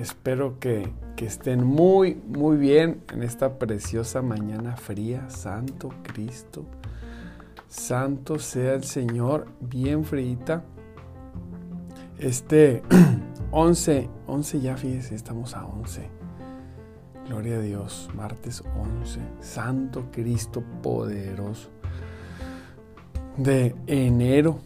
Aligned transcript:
Espero 0.00 0.58
que, 0.58 0.90
estén 1.18 1.62
muy, 1.62 2.14
muy 2.14 2.56
bien 2.56 3.02
en 3.12 3.22
esta 3.22 3.58
preciosa 3.58 4.22
mañana 4.22 4.74
fría. 4.78 5.28
Santo 5.28 5.90
Cristo, 6.02 6.64
santo 7.68 8.38
sea 8.38 8.72
el 8.72 8.84
Señor, 8.84 9.46
bien 9.60 10.06
fríita. 10.06 10.64
Este 12.18 12.82
11, 13.50 14.08
11 14.26 14.60
ya 14.62 14.78
fíjese, 14.78 15.14
estamos 15.14 15.54
a 15.54 15.66
11. 15.66 16.08
Gloria 17.26 17.56
a 17.56 17.60
Dios, 17.60 18.08
martes 18.14 18.64
11, 19.02 19.20
Santo 19.40 20.06
Cristo 20.10 20.64
poderoso. 20.82 21.68
De 23.36 23.76
enero, 23.86 24.60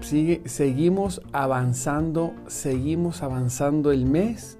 sigue, 0.00 0.42
seguimos 0.46 1.22
avanzando, 1.30 2.34
seguimos 2.48 3.22
avanzando 3.22 3.92
el 3.92 4.06
mes 4.06 4.58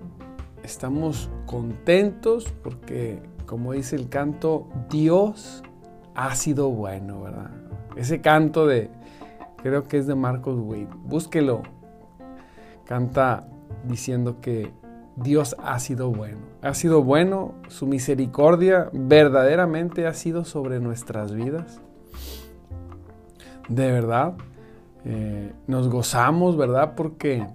estamos 0.71 1.31
contentos 1.47 2.53
porque, 2.63 3.23
como 3.47 3.73
dice 3.73 3.97
el 3.97 4.09
canto, 4.09 4.69
Dios 4.89 5.63
ha 6.15 6.35
sido 6.35 6.71
bueno, 6.71 7.23
¿verdad? 7.23 7.51
Ese 7.97 8.21
canto 8.21 8.67
de, 8.67 8.91
creo 9.63 9.89
que 9.89 9.99
es 9.99 10.07
de 10.07 10.15
Marcos 10.15 10.59
Witt, 10.61 10.89
búsquelo. 11.05 11.63
Canta 12.85 13.47
diciendo 13.85 14.41
que 14.41 14.73
Dios 15.17 15.57
ha 15.63 15.79
sido 15.81 16.11
bueno. 16.11 16.39
Ha 16.63 16.75
sido 16.75 17.03
bueno, 17.03 17.55
su 17.69 17.87
misericordia 17.87 18.91
verdaderamente 18.93 20.07
ha 20.07 20.15
sido 20.15 20.45
sobre 20.45 20.81
nuestras 20.81 21.33
vidas. 21.33 21.81
De 23.69 23.91
verdad, 23.91 24.35
eh, 25.05 25.53
nos 25.67 25.89
gozamos, 25.89 26.57
¿verdad? 26.57 26.95
Porque 26.97 27.47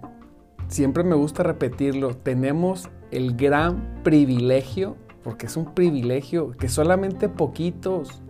siempre 0.67 1.03
me 1.03 1.15
gusta 1.15 1.43
repetirlo, 1.43 2.15
tenemos 2.15 2.89
el 3.15 3.35
gran 3.35 4.01
privilegio, 4.03 4.97
porque 5.23 5.47
es 5.47 5.57
un 5.57 5.73
privilegio 5.73 6.51
que 6.51 6.69
solamente 6.69 7.29
poquitos, 7.29 8.21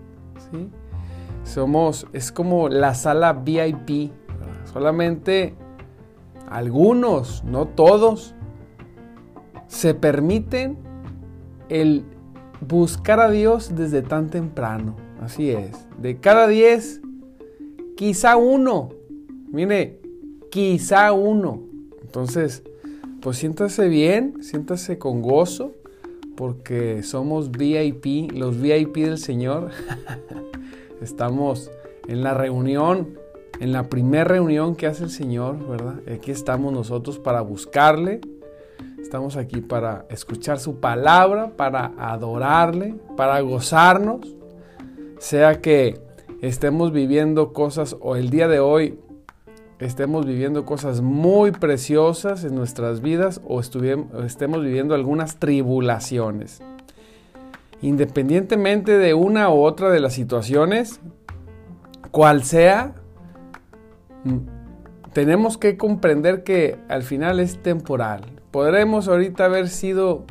¿sí? 0.52 0.70
Somos, 1.44 2.08
es 2.14 2.32
como 2.32 2.70
la 2.70 2.96
sala 2.96 3.34
VIP, 3.34 4.12
solamente 4.72 5.56
algunos, 6.50 7.44
no 7.44 7.68
todos, 7.68 8.36
se 9.68 9.94
permiten 9.94 10.78
el 11.70 12.06
buscar 12.62 13.20
a 13.20 13.30
Dios 13.30 13.76
desde 13.76 14.02
tan 14.02 14.30
temprano. 14.30 14.96
Así 15.22 15.52
es. 15.52 15.88
De 15.98 16.20
cada 16.20 16.48
diez, 16.48 17.02
quizá 17.96 18.38
uno. 18.38 18.90
Mire, 19.52 20.02
quizá 20.52 21.14
uno. 21.14 21.62
Entonces, 22.02 22.64
pues 23.26 23.38
siéntase 23.38 23.88
bien, 23.88 24.44
siéntase 24.44 25.00
con 25.00 25.24
gozo, 25.24 25.72
porque 26.38 27.02
somos 27.02 27.50
VIP, 27.50 28.32
los 28.32 28.62
VIP 28.62 28.98
del 28.98 29.18
Señor. 29.18 29.72
estamos 31.02 31.72
en 32.08 32.22
la 32.22 32.36
reunión, 32.36 33.18
en 33.60 33.72
la 33.72 33.90
primera 33.90 34.26
reunión 34.26 34.76
que 34.76 34.86
hace 34.86 35.06
el 35.06 35.10
Señor, 35.10 35.58
¿verdad? 35.68 36.02
Aquí 36.08 36.30
estamos 36.30 36.72
nosotros 36.72 37.18
para 37.18 37.42
buscarle, 37.42 38.22
estamos 39.02 39.38
aquí 39.38 39.60
para 39.60 40.06
escuchar 40.12 40.60
su 40.60 40.80
palabra, 40.80 41.54
para 41.58 41.94
adorarle, 41.98 42.94
para 43.18 43.40
gozarnos, 43.42 44.36
sea 45.18 45.62
que 45.62 46.00
estemos 46.42 46.92
viviendo 46.92 47.54
cosas 47.54 47.98
o 48.02 48.18
el 48.18 48.30
día 48.30 48.48
de 48.48 48.60
hoy 48.60 49.00
estemos 49.80 50.26
viviendo 50.26 50.66
cosas 50.66 51.02
muy 51.02 51.52
preciosas 51.52 52.44
en 52.44 52.56
nuestras 52.56 53.02
vidas 53.02 53.42
o 53.46 53.60
estemos 53.60 54.62
viviendo 54.62 54.96
algunas 54.96 55.38
tribulaciones. 55.38 56.62
Independientemente 57.82 58.98
de 58.98 59.14
una 59.14 59.50
u 59.50 59.62
otra 59.62 59.90
de 59.92 60.00
las 60.00 60.14
situaciones, 60.14 61.02
cual 62.12 62.44
sea, 62.44 62.96
mm, 64.24 64.38
tenemos 65.14 65.58
que 65.58 65.78
comprender 65.78 66.44
que 66.44 66.78
al 66.88 67.04
final 67.04 67.40
es 67.40 67.62
temporal. 67.62 68.22
Podremos 68.52 69.08
ahorita 69.10 69.46
haber 69.46 69.68
sido, 69.68 70.24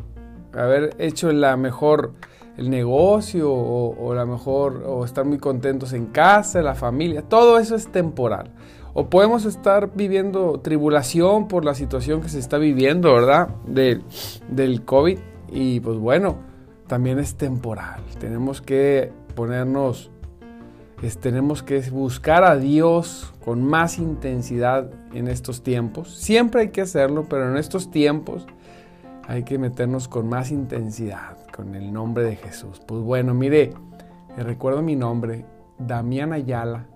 haber 0.55 0.95
hecho 0.99 1.31
la 1.33 1.57
mejor 1.57 2.13
el 2.57 2.71
negocio 2.71 3.53
o, 3.53 3.97
o 3.99 4.15
la 4.15 4.25
mejor 4.27 4.85
o 4.87 5.05
estar 5.05 5.25
muy 5.25 5.39
contentos 5.39 5.93
en 5.93 6.07
casa, 6.07 6.63
la 6.63 6.75
familia, 6.75 7.23
todo 7.23 7.59
eso 7.59 7.75
es 7.75 7.89
temporal. 7.89 8.51
O 8.97 9.11
podemos 9.11 9.45
estar 9.45 9.91
viviendo 9.95 10.61
tribulación 10.61 11.49
por 11.49 11.65
la 11.65 11.75
situación 11.75 12.23
que 12.23 12.29
se 12.29 12.39
está 12.39 12.59
viviendo, 12.59 13.13
¿verdad? 13.13 13.49
del 13.67 14.85
COVID. 14.85 15.19
Y 15.51 15.81
pues 15.81 15.99
bueno, 15.99 16.37
también 16.87 17.19
es 17.19 17.35
temporal. 17.35 18.01
Tenemos 18.21 18.63
que 18.63 19.13
ponernos, 19.35 20.13
tenemos 21.21 21.65
que 21.65 21.81
buscar 21.91 22.45
a 22.45 22.57
Dios 22.57 23.35
con 23.45 23.65
más 23.65 23.99
intensidad 23.99 24.89
en 25.13 25.27
estos 25.27 25.65
tiempos. 25.65 26.15
Siempre 26.15 26.63
hay 26.63 26.69
que 26.69 26.83
hacerlo, 26.83 27.27
pero 27.29 27.51
en 27.51 27.57
estos 27.57 27.91
tiempos 27.91 28.47
hay 29.27 29.43
que 29.43 29.59
meternos 29.59 30.07
con 30.07 30.29
más 30.29 30.53
intensidad, 30.53 31.37
con 31.53 31.75
el 31.75 31.93
nombre 31.93 32.23
de 32.23 32.37
Jesús. 32.37 32.81
Pues 32.87 33.01
bueno, 33.01 33.35
mire, 33.35 33.73
recuerdo 34.37 34.83
mi 34.83 34.95
nombre, 34.95 35.45
Damián 35.79 36.33
Ayala 36.33 36.87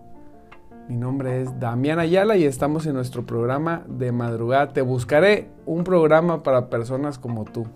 mi 0.89 0.97
nombre 0.97 1.43
es 1.43 1.61
Damián 1.61 1.99
Ayala 1.99 2.37
y 2.39 2.45
estamos 2.45 2.87
en 2.87 2.95
nuestro 2.95 3.27
programa 3.27 3.85
de 3.89 4.11
madrugada. 4.11 4.73
Te 4.73 4.81
buscaré 4.81 5.51
un 5.67 5.85
programa 5.85 6.43
para 6.43 6.71
personas 6.71 7.19
como 7.19 7.45
tú, 7.45 7.67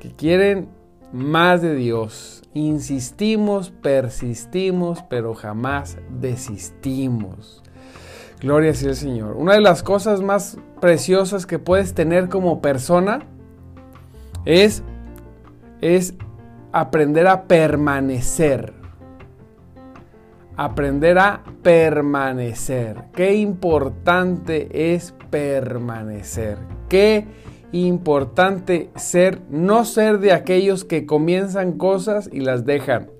que 0.00 0.10
quieren 0.10 0.68
más 1.12 1.60
de 1.60 1.74
Dios. 1.74 2.42
Insistimos, 2.54 3.70
persistimos, 3.70 5.04
pero 5.10 5.34
jamás 5.34 5.98
desistimos. 6.08 7.62
Gloria 8.40 8.72
sea 8.72 8.90
el 8.90 8.96
Señor. 8.96 9.36
Una 9.36 9.52
de 9.52 9.60
las 9.60 9.82
cosas 9.82 10.22
más 10.22 10.56
preciosas 10.80 11.44
que 11.44 11.58
puedes 11.58 11.92
tener 11.92 12.30
como 12.30 12.62
persona 12.62 13.20
es, 14.46 14.82
es 15.82 16.14
aprender 16.72 17.26
a 17.26 17.44
permanecer 17.44 18.75
aprender 20.56 21.18
a 21.18 21.42
permanecer. 21.62 23.04
Qué 23.14 23.34
importante 23.34 24.94
es 24.94 25.14
permanecer. 25.30 26.58
Qué 26.88 27.26
importante 27.72 28.90
ser, 28.96 29.40
no 29.50 29.84
ser 29.84 30.18
de 30.18 30.32
aquellos 30.32 30.84
que 30.84 31.04
comienzan 31.04 31.72
cosas 31.72 32.30
y 32.32 32.40
las 32.40 32.64
dejan. 32.64 33.10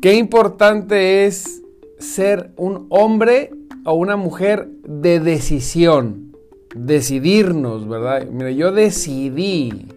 Qué 0.00 0.14
importante 0.14 1.26
es 1.26 1.62
ser 1.98 2.52
un 2.56 2.86
hombre 2.88 3.50
o 3.84 3.94
una 3.94 4.16
mujer 4.16 4.68
de 4.84 5.20
decisión. 5.20 6.32
Decidirnos, 6.74 7.86
¿verdad? 7.86 8.26
Mira, 8.30 8.50
yo 8.50 8.72
decidí 8.72 9.88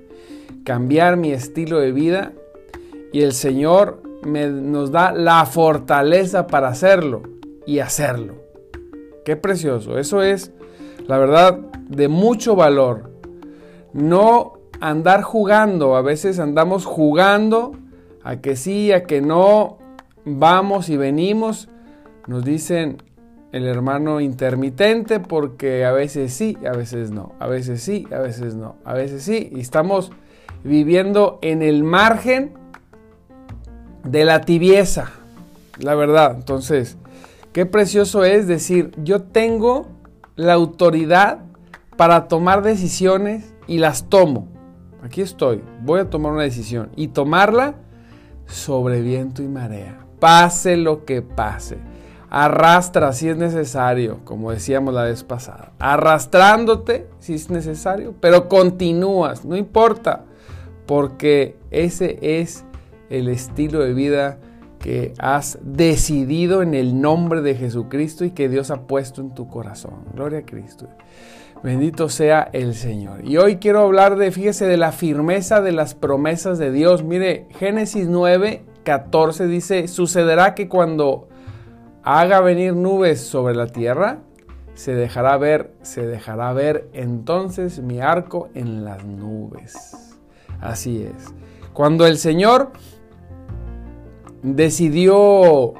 cambiar 0.65 1.15
mi 1.15 1.31
estilo 1.31 1.79
de 1.79 1.93
vida 1.93 2.33
y 3.13 3.21
el 3.21 3.31
Señor 3.31 4.04
nos 4.25 4.91
da 4.91 5.11
la 5.11 5.45
fortaleza 5.45 6.47
para 6.47 6.69
hacerlo 6.69 7.23
y 7.65 7.79
hacerlo. 7.79 8.35
Qué 9.23 9.35
precioso. 9.35 9.97
Eso 9.97 10.21
es, 10.21 10.51
la 11.07 11.17
verdad, 11.17 11.59
de 11.89 12.07
mucho 12.07 12.55
valor. 12.55 13.11
No 13.93 14.53
andar 14.79 15.21
jugando. 15.21 15.95
A 15.95 16.01
veces 16.01 16.39
andamos 16.39 16.85
jugando 16.85 17.73
a 18.23 18.41
que 18.41 18.55
sí, 18.55 18.91
a 18.91 19.03
que 19.03 19.21
no. 19.21 19.77
Vamos 20.25 20.89
y 20.89 20.97
venimos. 20.97 21.69
Nos 22.27 22.43
dicen 22.43 23.01
el 23.51 23.67
hermano 23.67 24.19
intermitente 24.19 25.19
porque 25.19 25.85
a 25.85 25.91
veces 25.91 26.33
sí, 26.33 26.57
a 26.67 26.75
veces 26.75 27.11
no. 27.11 27.33
A 27.39 27.47
veces 27.47 27.81
sí, 27.81 28.07
a 28.11 28.19
veces 28.19 28.55
no. 28.55 28.75
A 28.83 28.93
veces 28.93 29.23
sí. 29.23 29.49
Y 29.51 29.61
estamos 29.61 30.11
viviendo 30.63 31.39
en 31.41 31.61
el 31.61 31.83
margen 31.83 32.53
de 34.05 34.25
la 34.25 34.41
tibieza, 34.41 35.11
la 35.79 35.95
verdad. 35.95 36.35
Entonces, 36.35 36.97
qué 37.53 37.65
precioso 37.65 38.23
es 38.23 38.47
decir, 38.47 38.91
yo 39.03 39.23
tengo 39.23 39.87
la 40.35 40.53
autoridad 40.53 41.39
para 41.97 42.27
tomar 42.27 42.61
decisiones 42.61 43.53
y 43.67 43.79
las 43.79 44.09
tomo. 44.09 44.47
aquí 45.03 45.21
estoy, 45.21 45.61
voy 45.81 45.99
a 45.99 46.09
tomar 46.09 46.33
una 46.33 46.43
decisión 46.43 46.89
y 46.95 47.09
tomarla 47.09 47.75
sobre 48.45 49.01
viento 49.01 49.41
y 49.41 49.47
marea, 49.47 50.05
pase 50.19 50.77
lo 50.77 51.05
que 51.05 51.21
pase. 51.21 51.77
Arrastra 52.29 53.13
si 53.13 53.29
es 53.29 53.37
necesario, 53.37 54.19
como 54.25 54.51
decíamos 54.51 54.93
la 54.93 55.03
vez 55.03 55.23
pasada, 55.23 55.71
arrastrándote 55.79 57.07
si 57.19 57.35
es 57.35 57.49
necesario, 57.49 58.13
pero 58.19 58.49
continúas, 58.49 59.45
no 59.45 59.55
importa, 59.55 60.25
porque 60.85 61.55
ese 61.71 62.17
es 62.21 62.65
el 63.09 63.27
estilo 63.27 63.79
de 63.79 63.93
vida 63.93 64.39
que 64.79 65.13
has 65.17 65.57
decidido 65.63 66.61
en 66.61 66.73
el 66.73 67.01
nombre 67.01 67.41
de 67.41 67.55
Jesucristo 67.55 68.23
y 68.25 68.31
que 68.31 68.49
Dios 68.49 68.71
ha 68.71 68.87
puesto 68.87 69.21
en 69.21 69.33
tu 69.33 69.47
corazón. 69.47 70.05
Gloria 70.13 70.39
a 70.39 70.45
Cristo. 70.45 70.87
Bendito 71.63 72.09
sea 72.09 72.49
el 72.53 72.75
Señor. 72.75 73.25
Y 73.25 73.37
hoy 73.37 73.55
quiero 73.57 73.81
hablar 73.81 74.17
de, 74.17 74.31
fíjese, 74.31 74.67
de 74.67 74.77
la 74.77 74.91
firmeza 74.91 75.61
de 75.61 75.71
las 75.71 75.95
promesas 75.95 76.59
de 76.59 76.71
Dios. 76.71 77.03
Mire, 77.03 77.47
Génesis 77.57 78.07
9, 78.07 78.63
14 78.83 79.47
dice, 79.47 79.87
sucederá 79.87 80.53
que 80.53 80.69
cuando 80.69 81.29
haga 82.03 82.39
venir 82.41 82.75
nubes 82.75 83.21
sobre 83.21 83.55
la 83.55 83.65
tierra, 83.65 84.19
se 84.75 84.93
dejará 84.93 85.37
ver, 85.37 85.73
se 85.81 86.05
dejará 86.05 86.53
ver 86.53 86.89
entonces 86.93 87.79
mi 87.79 87.99
arco 87.99 88.49
en 88.53 88.85
las 88.85 89.03
nubes. 89.03 90.15
Así 90.61 91.01
es. 91.01 91.33
Cuando 91.73 92.05
el 92.05 92.17
Señor 92.17 92.73
decidió 94.45 95.73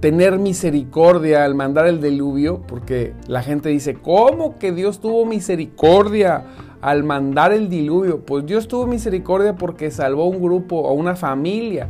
tener 0.00 0.38
misericordia 0.38 1.44
al 1.44 1.54
mandar 1.54 1.86
el 1.86 2.00
diluvio, 2.00 2.62
porque 2.66 3.14
la 3.26 3.42
gente 3.42 3.68
dice, 3.68 3.94
¿cómo 3.94 4.58
que 4.58 4.72
Dios 4.72 5.00
tuvo 5.00 5.24
misericordia 5.24 6.44
al 6.80 7.04
mandar 7.04 7.52
el 7.52 7.68
diluvio? 7.68 8.24
Pues 8.24 8.46
Dios 8.46 8.68
tuvo 8.68 8.86
misericordia 8.86 9.54
porque 9.54 9.90
salvó 9.90 10.26
un 10.26 10.42
grupo 10.42 10.76
o 10.76 10.92
una 10.92 11.16
familia. 11.16 11.88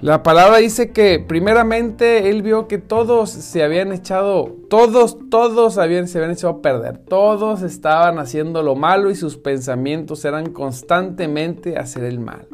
La 0.00 0.24
palabra 0.24 0.56
dice 0.56 0.90
que 0.90 1.20
primeramente 1.20 2.28
él 2.28 2.42
vio 2.42 2.66
que 2.66 2.78
todos 2.78 3.30
se 3.30 3.62
habían 3.62 3.92
echado, 3.92 4.56
todos, 4.68 5.16
todos 5.30 5.78
habían, 5.78 6.08
se 6.08 6.18
habían 6.18 6.32
echado 6.32 6.54
a 6.54 6.62
perder, 6.62 6.98
todos 6.98 7.62
estaban 7.62 8.18
haciendo 8.18 8.64
lo 8.64 8.74
malo 8.74 9.10
y 9.10 9.14
sus 9.14 9.36
pensamientos 9.36 10.24
eran 10.24 10.52
constantemente 10.52 11.78
hacer 11.78 12.02
el 12.02 12.18
mal. 12.18 12.48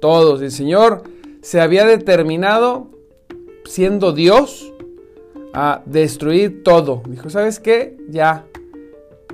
Todos. 0.00 0.42
El 0.42 0.52
Señor 0.52 1.15
se 1.46 1.60
había 1.60 1.86
determinado 1.86 2.88
siendo 3.66 4.12
Dios, 4.12 4.72
a 5.54 5.80
destruir 5.86 6.64
todo. 6.64 7.04
Dijo, 7.08 7.30
¿sabes 7.30 7.60
qué? 7.60 7.96
Ya 8.08 8.46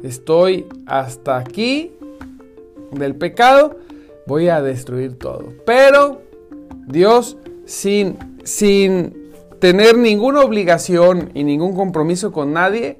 estoy 0.02 0.66
hasta 0.84 1.38
aquí 1.38 1.90
del 2.90 3.14
pecado, 3.14 3.78
voy 4.26 4.48
a 4.48 4.60
destruir 4.60 5.18
todo. 5.18 5.54
Pero 5.64 6.20
Dios, 6.86 7.38
sin, 7.64 8.18
sin 8.44 9.32
tener 9.58 9.96
ninguna 9.96 10.42
obligación 10.42 11.30
y 11.32 11.44
ningún 11.44 11.74
compromiso 11.74 12.30
con 12.30 12.52
nadie, 12.52 12.98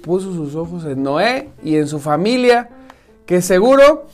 puso 0.00 0.32
sus 0.32 0.54
ojos 0.54 0.86
en 0.86 1.02
Noé 1.02 1.50
y 1.62 1.76
en 1.76 1.88
su 1.88 1.98
familia, 1.98 2.70
que 3.26 3.42
seguro 3.42 4.06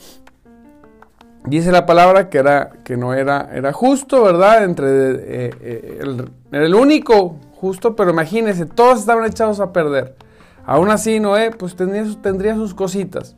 dice 1.45 1.71
la 1.71 1.85
palabra 1.85 2.29
que, 2.29 2.37
era, 2.37 2.71
que 2.83 2.97
no 2.97 3.13
era, 3.13 3.49
era 3.53 3.73
justo, 3.73 4.23
¿verdad? 4.23 4.63
Entre 4.63 4.87
eh, 4.87 5.51
eh, 5.61 5.99
el, 6.01 6.29
el, 6.51 6.75
único 6.75 7.35
justo, 7.55 7.95
pero 7.95 8.11
imagínense, 8.11 8.65
todos 8.65 8.99
estaban 8.99 9.25
echados 9.25 9.59
a 9.59 9.73
perder. 9.73 10.15
Aún 10.65 10.89
así, 10.89 11.19
Noé, 11.19 11.51
pues 11.51 11.75
tendría, 11.75 12.55
sus 12.55 12.73
cositas. 12.73 13.35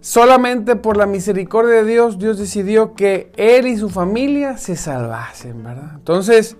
Solamente 0.00 0.76
por 0.76 0.96
la 0.96 1.06
misericordia 1.06 1.76
de 1.76 1.84
Dios, 1.84 2.18
Dios 2.18 2.38
decidió 2.38 2.94
que 2.94 3.30
él 3.36 3.66
y 3.66 3.76
su 3.76 3.88
familia 3.88 4.56
se 4.56 4.76
salvasen, 4.76 5.62
¿verdad? 5.62 5.92
Entonces, 5.96 6.56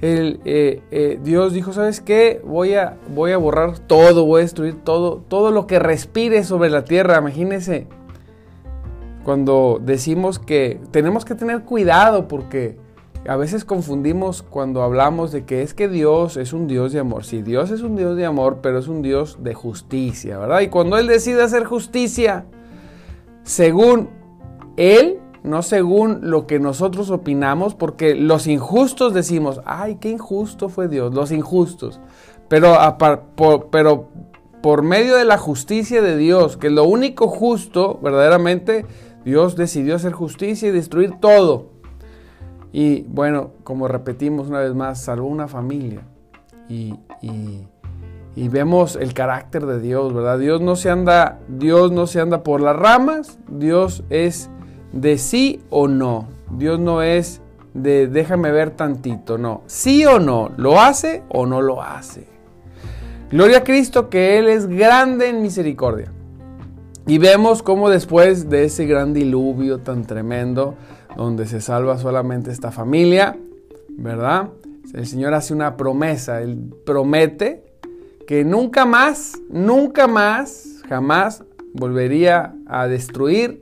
el, 0.00 0.40
eh, 0.44 1.18
Dios 1.22 1.52
dijo, 1.52 1.72
¿sabes 1.72 2.00
qué? 2.00 2.42
Voy 2.44 2.74
a, 2.74 2.96
voy 3.14 3.32
a 3.32 3.38
borrar 3.38 3.78
todo, 3.78 4.24
voy 4.24 4.40
a 4.40 4.44
destruir 4.44 4.82
todo, 4.82 5.22
todo 5.28 5.50
lo 5.50 5.66
que 5.66 5.78
respire 5.78 6.44
sobre 6.44 6.70
la 6.70 6.84
tierra. 6.84 7.18
Imagínense, 7.18 7.86
cuando 9.24 9.80
decimos 9.82 10.38
que 10.38 10.80
tenemos 10.90 11.24
que 11.24 11.34
tener 11.34 11.62
cuidado 11.62 12.28
porque 12.28 12.78
a 13.28 13.36
veces 13.36 13.64
confundimos 13.64 14.42
cuando 14.42 14.82
hablamos 14.82 15.30
de 15.30 15.44
que 15.44 15.62
es 15.62 15.74
que 15.74 15.88
Dios 15.88 16.36
es 16.36 16.52
un 16.52 16.66
Dios 16.66 16.92
de 16.92 17.00
amor. 17.00 17.24
Sí, 17.24 17.42
Dios 17.42 17.70
es 17.70 17.82
un 17.82 17.96
Dios 17.96 18.16
de 18.16 18.24
amor, 18.24 18.58
pero 18.62 18.78
es 18.78 18.88
un 18.88 19.02
Dios 19.02 19.38
de 19.42 19.52
justicia, 19.52 20.38
¿verdad? 20.38 20.60
Y 20.60 20.68
cuando 20.68 20.96
Él 20.96 21.06
decide 21.06 21.42
hacer 21.42 21.64
justicia, 21.64 22.46
según 23.42 24.08
Él, 24.76 25.18
no 25.42 25.62
según 25.62 26.30
lo 26.30 26.46
que 26.46 26.58
nosotros 26.58 27.10
opinamos, 27.10 27.74
porque 27.74 28.14
los 28.14 28.46
injustos 28.46 29.12
decimos, 29.12 29.60
ay, 29.66 29.96
qué 29.96 30.08
injusto 30.10 30.70
fue 30.70 30.88
Dios, 30.88 31.12
los 31.14 31.30
injustos. 31.30 32.00
Pero, 32.48 32.76
por, 33.36 33.68
pero 33.70 34.08
por 34.62 34.82
medio 34.82 35.16
de 35.16 35.24
la 35.24 35.38
justicia 35.38 36.02
de 36.02 36.16
Dios, 36.16 36.56
que 36.56 36.70
lo 36.70 36.84
único 36.84 37.28
justo 37.28 37.98
verdaderamente 38.02 38.86
Dios 39.24 39.56
decidió 39.56 39.96
hacer 39.96 40.12
justicia 40.12 40.68
y 40.68 40.72
destruir 40.72 41.12
todo. 41.20 41.70
Y 42.72 43.02
bueno, 43.02 43.52
como 43.64 43.88
repetimos 43.88 44.48
una 44.48 44.60
vez 44.60 44.74
más, 44.74 45.00
salvó 45.02 45.26
una 45.26 45.48
familia. 45.48 46.02
Y, 46.68 46.94
vemos 48.36 48.96
el 48.96 49.12
carácter 49.12 49.66
de 49.66 49.80
Dios, 49.80 50.14
¿verdad? 50.14 50.38
Dios 50.38 50.60
no 50.60 50.76
se 50.76 50.90
anda, 50.90 51.40
Dios 51.48 51.92
no 51.92 52.06
se 52.06 52.20
anda 52.20 52.42
por 52.42 52.60
las 52.60 52.76
ramas, 52.76 53.38
Dios 53.48 54.04
es 54.08 54.50
de 54.92 55.18
sí 55.18 55.60
o 55.70 55.88
no. 55.88 56.28
Dios 56.50 56.78
no 56.78 57.02
es 57.02 57.42
de 57.74 58.06
déjame 58.08 58.50
ver 58.50 58.70
tantito, 58.70 59.36
no. 59.36 59.62
Sí 59.66 60.04
o 60.06 60.18
no, 60.18 60.50
lo 60.56 60.80
hace 60.80 61.22
o 61.28 61.46
no 61.46 61.60
lo 61.60 61.82
hace. 61.82 62.26
Gloria 63.30 63.58
a 63.58 63.64
Cristo 63.64 64.08
que 64.08 64.38
Él 64.38 64.48
es 64.48 64.66
grande 64.66 65.28
en 65.28 65.42
misericordia. 65.42 66.12
Y 67.10 67.18
vemos 67.18 67.64
cómo 67.64 67.90
después 67.90 68.48
de 68.50 68.66
ese 68.66 68.86
gran 68.86 69.12
diluvio 69.12 69.78
tan 69.78 70.04
tremendo, 70.04 70.76
donde 71.16 71.44
se 71.46 71.60
salva 71.60 71.98
solamente 71.98 72.52
esta 72.52 72.70
familia, 72.70 73.36
¿verdad? 73.88 74.50
El 74.94 75.08
Señor 75.08 75.34
hace 75.34 75.52
una 75.52 75.76
promesa, 75.76 76.40
Él 76.40 76.72
promete 76.86 77.64
que 78.28 78.44
nunca 78.44 78.84
más, 78.84 79.40
nunca 79.50 80.06
más, 80.06 80.82
jamás 80.88 81.42
volvería 81.74 82.54
a 82.68 82.86
destruir 82.86 83.60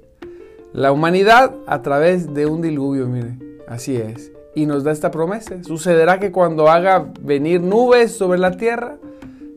la 0.75 0.93
humanidad 0.93 1.55
a 1.67 1.81
través 1.81 2.35
de 2.35 2.45
un 2.45 2.61
diluvio, 2.61 3.09
mire, 3.09 3.39
así 3.67 3.97
es. 3.97 4.31
Y 4.55 4.67
nos 4.67 4.85
da 4.85 4.93
esta 4.93 5.11
promesa. 5.11 5.65
Sucederá 5.65 6.21
que 6.21 6.33
cuando 6.33 6.69
haga 6.69 7.11
venir 7.23 7.63
nubes 7.63 8.13
sobre 8.13 8.39
la 8.39 8.59
tierra, 8.59 8.99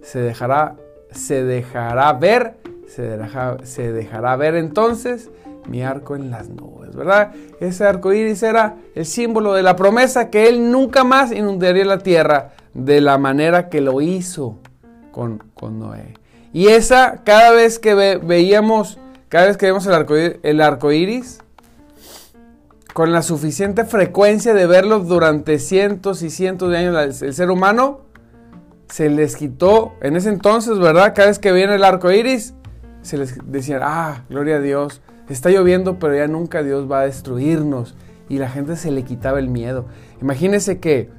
se 0.01 0.20
dejará, 0.20 0.77
se 1.12 1.44
dejará 1.44 2.13
ver 2.13 2.61
se 2.94 3.92
dejará, 3.92 4.36
ver 4.36 4.56
entonces 4.56 5.30
mi 5.68 5.82
arco 5.82 6.16
en 6.16 6.32
las 6.32 6.50
nubes, 6.50 6.96
¿verdad? 6.96 7.32
Ese 7.60 7.86
arco 7.86 8.12
iris 8.12 8.44
era 8.44 8.76
el 8.96 9.06
símbolo 9.06 9.54
de 9.54 9.64
la 9.64 9.76
promesa 9.76 10.30
que 10.30 10.50
él 10.50 10.72
nunca 10.72 11.04
más 11.04 11.32
inundaría 11.32 11.86
la 11.86 12.00
tierra 12.00 12.52
de 12.74 13.00
la 13.00 13.18
manera 13.18 13.70
que 13.70 13.80
lo 13.82 14.02
hizo 14.02 14.58
con, 15.12 15.44
con 15.54 15.80
Noé. 15.80 16.16
Y 16.52 16.68
esa, 16.68 17.22
cada 17.24 17.52
vez 17.52 17.80
que 17.80 17.94
veíamos, 17.94 19.00
cada 19.30 19.46
vez 19.48 19.58
que 19.58 19.68
vemos 19.68 19.86
el 19.86 19.94
arco, 19.94 20.16
el 20.16 20.62
arco 20.62 20.92
iris, 20.92 21.40
con 22.94 23.14
la 23.14 23.22
suficiente 23.22 23.86
frecuencia 23.86 24.54
de 24.54 24.68
verlo 24.68 25.00
durante 25.00 25.60
cientos 25.60 26.24
y 26.24 26.30
cientos 26.30 26.70
de 26.72 26.78
años, 26.78 27.22
el 27.22 27.34
ser 27.34 27.50
humano 27.52 28.02
se 28.90 29.10
les 29.10 29.38
quitó 29.38 29.94
en 30.02 30.18
ese 30.18 30.28
entonces, 30.28 30.78
¿verdad? 30.78 31.14
Cada 31.16 31.30
vez 31.30 31.40
que 31.40 31.54
veían 31.54 31.72
el 31.72 31.86
arco 31.86 32.12
iris, 32.12 32.54
se 33.01 33.17
les 33.17 33.38
decía, 33.46 33.79
ah, 33.81 34.24
gloria 34.29 34.58
a 34.58 34.62
Dios, 34.62 35.01
está 35.29 35.50
lloviendo, 35.50 36.00
pero 36.00 36.15
ya 36.15 36.27
nunca 36.27 36.63
Dios 36.63 36.89
va 36.91 37.01
a 37.01 37.05
destruirnos. 37.05 37.96
Y 38.29 38.38
la 38.38 38.50
gente 38.50 38.75
se 38.75 38.91
le 38.91 39.03
quitaba 39.03 39.39
el 39.39 39.50
miedo. 39.50 39.86
Imagínense 40.22 40.79
que, 40.79 41.10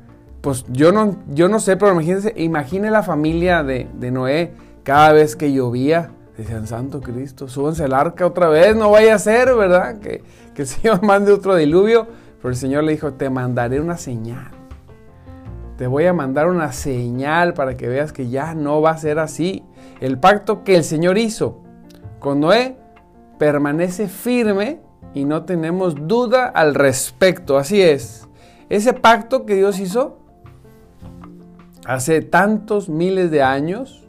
pues 0.41 0.65
yo 0.69 0.93
no, 0.93 1.19
yo 1.29 1.49
no 1.49 1.61
sé, 1.61 1.77
pero 1.77 1.93
imagínense, 1.93 2.33
imagine 2.37 2.91
la 2.91 3.03
familia 3.03 3.63
de, 3.63 3.87
Noé 4.11 4.53
cada 4.83 5.13
vez 5.13 5.37
que 5.37 5.53
llovía. 5.53 6.11
Decían, 6.37 6.67
Santo 6.67 7.01
Cristo, 7.01 7.49
súbanse 7.49 7.85
al 7.85 7.93
arca 7.93 8.27
otra 8.27 8.49
vez, 8.49 8.75
no 8.75 8.91
vaya 8.91 9.15
a 9.15 9.19
ser, 9.19 9.55
¿verdad? 9.55 9.99
Que, 9.99 10.23
que 10.55 10.63
el 10.63 10.69
Señor 10.69 11.03
mande 11.05 11.33
otro 11.33 11.55
diluvio. 11.57 12.07
Pero 12.39 12.51
el 12.51 12.57
Señor 12.57 12.85
le 12.85 12.93
dijo, 12.93 13.13
te 13.13 13.31
mandaré 13.31 13.81
una 13.81 13.97
señal. 13.97 14.51
Te 15.77 15.87
voy 15.87 16.07
a 16.07 16.13
mandar 16.13 16.49
una 16.49 16.73
señal 16.73 17.55
para 17.55 17.77
que 17.77 17.89
veas 17.89 18.13
que 18.13 18.29
ya 18.29 18.55
no 18.55 18.81
va 18.81 18.91
a 18.91 18.97
ser 18.97 19.19
así. 19.19 19.63
El 20.01 20.19
pacto 20.19 20.65
que 20.65 20.77
el 20.77 20.85
Señor 20.85 21.19
hizo 21.19 21.62
con 22.23 22.41
Noé 22.41 22.77
permanece 23.39 24.09
firme 24.09 24.81
y 25.13 25.25
no 25.25 25.45
tenemos 25.45 26.07
duda 26.07 26.47
al 26.47 26.75
respecto. 26.75 27.59
Así 27.59 27.83
es. 27.83 28.29
Ese 28.71 28.95
pacto 28.95 29.45
que 29.45 29.57
Dios 29.57 29.81
hizo 29.81 30.19
hace 31.85 32.23
tantos 32.23 32.89
miles 32.89 33.31
de 33.31 33.43
años, 33.43 34.05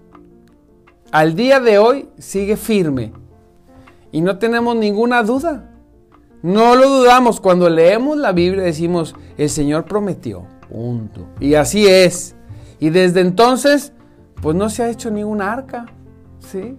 al 1.11 1.35
día 1.35 1.59
de 1.59 1.79
hoy 1.79 2.07
sigue 2.19 2.55
firme. 2.55 3.11
Y 4.11 4.21
no 4.21 4.37
tenemos 4.37 4.75
ninguna 4.75 5.23
duda. 5.23 5.71
No 6.43 6.75
lo 6.75 6.87
dudamos. 6.87 7.41
Cuando 7.41 7.69
leemos 7.69 8.17
la 8.17 8.31
Biblia 8.31 8.63
decimos, 8.63 9.15
el 9.37 9.49
Señor 9.49 9.85
prometió. 9.85 10.45
Punto. 10.69 11.27
Y 11.39 11.55
así 11.55 11.87
es. 11.87 12.35
Y 12.79 12.91
desde 12.91 13.21
entonces, 13.21 13.91
pues 14.41 14.55
no 14.55 14.69
se 14.69 14.83
ha 14.83 14.89
hecho 14.89 15.09
ninguna 15.09 15.51
arca. 15.51 15.87
¿Sí? 16.39 16.77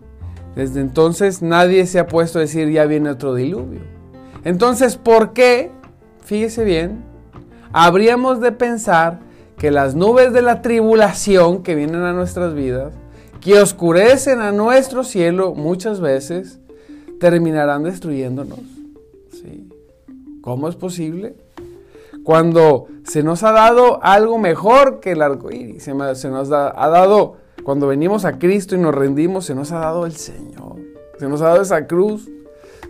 Desde 0.56 0.80
entonces 0.80 1.42
nadie 1.42 1.86
se 1.86 1.98
ha 1.98 2.06
puesto 2.06 2.38
a 2.38 2.42
decir, 2.42 2.70
ya 2.70 2.86
viene 2.86 3.10
otro 3.10 3.34
diluvio. 3.34 3.80
Entonces, 4.44 4.96
¿por 4.96 5.32
qué? 5.32 5.70
Fíjese 6.22 6.64
bien, 6.64 7.04
habríamos 7.72 8.40
de 8.40 8.52
pensar 8.52 9.20
que 9.58 9.70
las 9.70 9.94
nubes 9.94 10.32
de 10.32 10.42
la 10.42 10.62
tribulación 10.62 11.62
que 11.62 11.74
vienen 11.74 12.02
a 12.02 12.12
nuestras 12.12 12.54
vidas, 12.54 12.92
que 13.40 13.58
oscurecen 13.58 14.40
a 14.40 14.52
nuestro 14.52 15.04
cielo 15.04 15.54
muchas 15.54 16.00
veces, 16.00 16.60
terminarán 17.20 17.82
destruyéndonos. 17.82 18.60
¿Cómo 20.44 20.68
es 20.68 20.76
posible? 20.76 21.36
Cuando 22.22 22.86
se 23.04 23.22
nos 23.22 23.42
ha 23.42 23.52
dado 23.52 23.98
algo 24.02 24.38
mejor 24.38 25.00
que 25.00 25.12
el 25.12 25.22
arco 25.22 25.50
iris, 25.50 25.84
se, 25.84 25.94
nos 25.94 26.52
ha 26.52 26.88
dado, 26.88 27.36
cuando 27.62 27.86
venimos 27.86 28.24
a 28.24 28.38
Cristo 28.38 28.74
y 28.74 28.78
nos 28.78 28.94
rendimos, 28.94 29.46
se 29.46 29.54
nos 29.54 29.72
ha 29.72 29.78
dado 29.78 30.06
el 30.06 30.16
Señor, 30.16 30.76
se 31.18 31.28
nos 31.28 31.40
ha 31.40 31.48
dado 31.48 31.62
esa 31.62 31.86
cruz, 31.86 32.28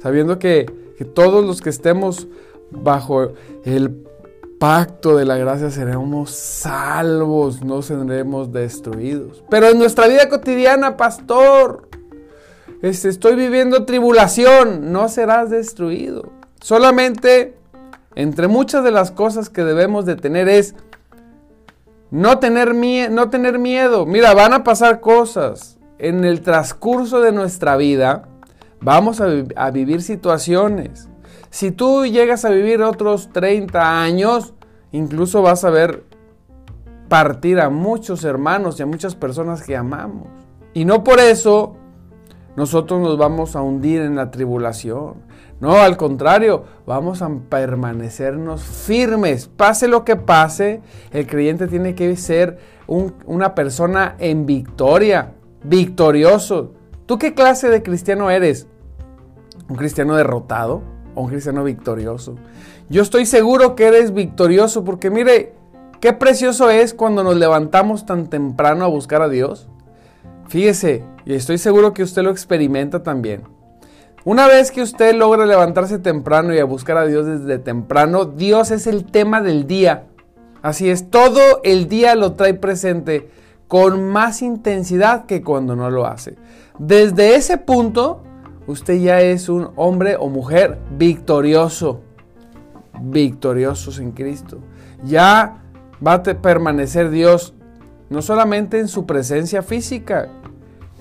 sabiendo 0.02 0.38
que, 0.38 0.66
que 0.96 1.04
todos 1.04 1.44
los 1.44 1.60
que 1.60 1.70
estemos 1.70 2.26
bajo 2.70 3.32
el 3.64 4.04
pacto 4.58 5.16
de 5.16 5.24
la 5.24 5.36
gracia 5.36 5.70
seremos 5.70 6.30
salvos, 6.30 7.62
no 7.62 7.82
seremos 7.82 8.52
destruidos. 8.52 9.44
Pero 9.50 9.68
en 9.68 9.78
nuestra 9.78 10.08
vida 10.08 10.28
cotidiana, 10.28 10.96
pastor, 10.96 11.88
este, 12.82 13.08
estoy 13.08 13.36
viviendo 13.36 13.84
tribulación, 13.84 14.92
no 14.92 15.08
serás 15.08 15.50
destruido. 15.50 16.30
Solamente, 16.60 17.54
entre 18.14 18.48
muchas 18.48 18.84
de 18.84 18.90
las 18.90 19.10
cosas 19.10 19.50
que 19.50 19.64
debemos 19.64 20.06
de 20.06 20.16
tener 20.16 20.48
es 20.48 20.74
no 22.10 22.38
tener, 22.38 22.74
no 23.10 23.30
tener 23.30 23.58
miedo. 23.58 24.06
Mira, 24.06 24.34
van 24.34 24.52
a 24.52 24.64
pasar 24.64 25.00
cosas 25.00 25.78
en 25.98 26.24
el 26.24 26.42
transcurso 26.42 27.20
de 27.20 27.32
nuestra 27.32 27.76
vida. 27.76 28.28
Vamos 28.80 29.20
a, 29.20 29.28
a 29.56 29.70
vivir 29.70 30.02
situaciones 30.02 31.08
si 31.54 31.70
tú 31.70 32.04
llegas 32.04 32.44
a 32.44 32.50
vivir 32.50 32.82
otros 32.82 33.28
30 33.32 34.02
años, 34.02 34.54
incluso 34.90 35.40
vas 35.40 35.64
a 35.64 35.70
ver 35.70 36.02
partir 37.08 37.60
a 37.60 37.70
muchos 37.70 38.24
hermanos 38.24 38.80
y 38.80 38.82
a 38.82 38.86
muchas 38.86 39.14
personas 39.14 39.62
que 39.62 39.76
amamos. 39.76 40.26
Y 40.72 40.84
no 40.84 41.04
por 41.04 41.20
eso 41.20 41.76
nosotros 42.56 43.00
nos 43.00 43.16
vamos 43.16 43.54
a 43.54 43.62
hundir 43.62 44.00
en 44.00 44.16
la 44.16 44.32
tribulación. 44.32 45.22
No, 45.64 45.78
al 45.78 45.96
contrario, 45.96 46.64
vamos 46.86 47.22
a 47.22 47.30
permanecernos 47.48 48.62
firmes. 48.62 49.48
Pase 49.48 49.88
lo 49.88 50.04
que 50.04 50.14
pase, 50.14 50.82
el 51.10 51.26
creyente 51.26 51.68
tiene 51.68 51.94
que 51.94 52.14
ser 52.16 52.58
una 52.86 53.54
persona 53.54 54.14
en 54.18 54.44
victoria, 54.44 55.32
victorioso. 55.62 56.72
¿Tú 57.06 57.16
qué 57.16 57.32
clase 57.32 57.70
de 57.70 57.82
cristiano 57.82 58.28
eres? 58.28 58.66
¿Un 59.66 59.76
cristiano 59.76 60.16
derrotado? 60.16 60.82
un 61.14 61.28
cristiano 61.28 61.64
victorioso. 61.64 62.34
Yo 62.90 63.00
estoy 63.00 63.24
seguro 63.24 63.74
que 63.74 63.86
eres 63.86 64.12
victorioso 64.12 64.84
porque 64.84 65.08
mire, 65.08 65.54
qué 65.98 66.12
precioso 66.12 66.68
es 66.68 66.92
cuando 66.92 67.24
nos 67.24 67.36
levantamos 67.36 68.04
tan 68.04 68.28
temprano 68.28 68.84
a 68.84 68.88
buscar 68.88 69.22
a 69.22 69.30
Dios. 69.30 69.66
Fíjese, 70.46 71.04
y 71.24 71.32
estoy 71.32 71.56
seguro 71.56 71.94
que 71.94 72.02
usted 72.02 72.22
lo 72.22 72.30
experimenta 72.30 73.02
también. 73.02 73.53
Una 74.26 74.46
vez 74.46 74.70
que 74.70 74.80
usted 74.80 75.14
logra 75.14 75.44
levantarse 75.44 75.98
temprano 75.98 76.54
y 76.54 76.58
a 76.58 76.64
buscar 76.64 76.96
a 76.96 77.04
Dios 77.04 77.26
desde 77.26 77.58
temprano, 77.58 78.24
Dios 78.24 78.70
es 78.70 78.86
el 78.86 79.04
tema 79.04 79.42
del 79.42 79.66
día. 79.66 80.06
Así 80.62 80.88
es, 80.88 81.10
todo 81.10 81.40
el 81.62 81.88
día 81.88 82.14
lo 82.14 82.32
trae 82.32 82.54
presente 82.54 83.28
con 83.68 84.08
más 84.08 84.40
intensidad 84.40 85.26
que 85.26 85.42
cuando 85.42 85.76
no 85.76 85.90
lo 85.90 86.06
hace. 86.06 86.36
Desde 86.78 87.34
ese 87.34 87.58
punto, 87.58 88.22
usted 88.66 88.94
ya 88.94 89.20
es 89.20 89.50
un 89.50 89.72
hombre 89.76 90.16
o 90.18 90.30
mujer 90.30 90.78
victorioso, 90.96 92.00
victoriosos 93.02 93.98
en 93.98 94.12
Cristo. 94.12 94.58
Ya 95.04 95.62
va 96.04 96.14
a 96.14 96.22
permanecer 96.22 97.10
Dios 97.10 97.52
no 98.08 98.22
solamente 98.22 98.78
en 98.78 98.88
su 98.88 99.04
presencia 99.04 99.62
física, 99.62 100.30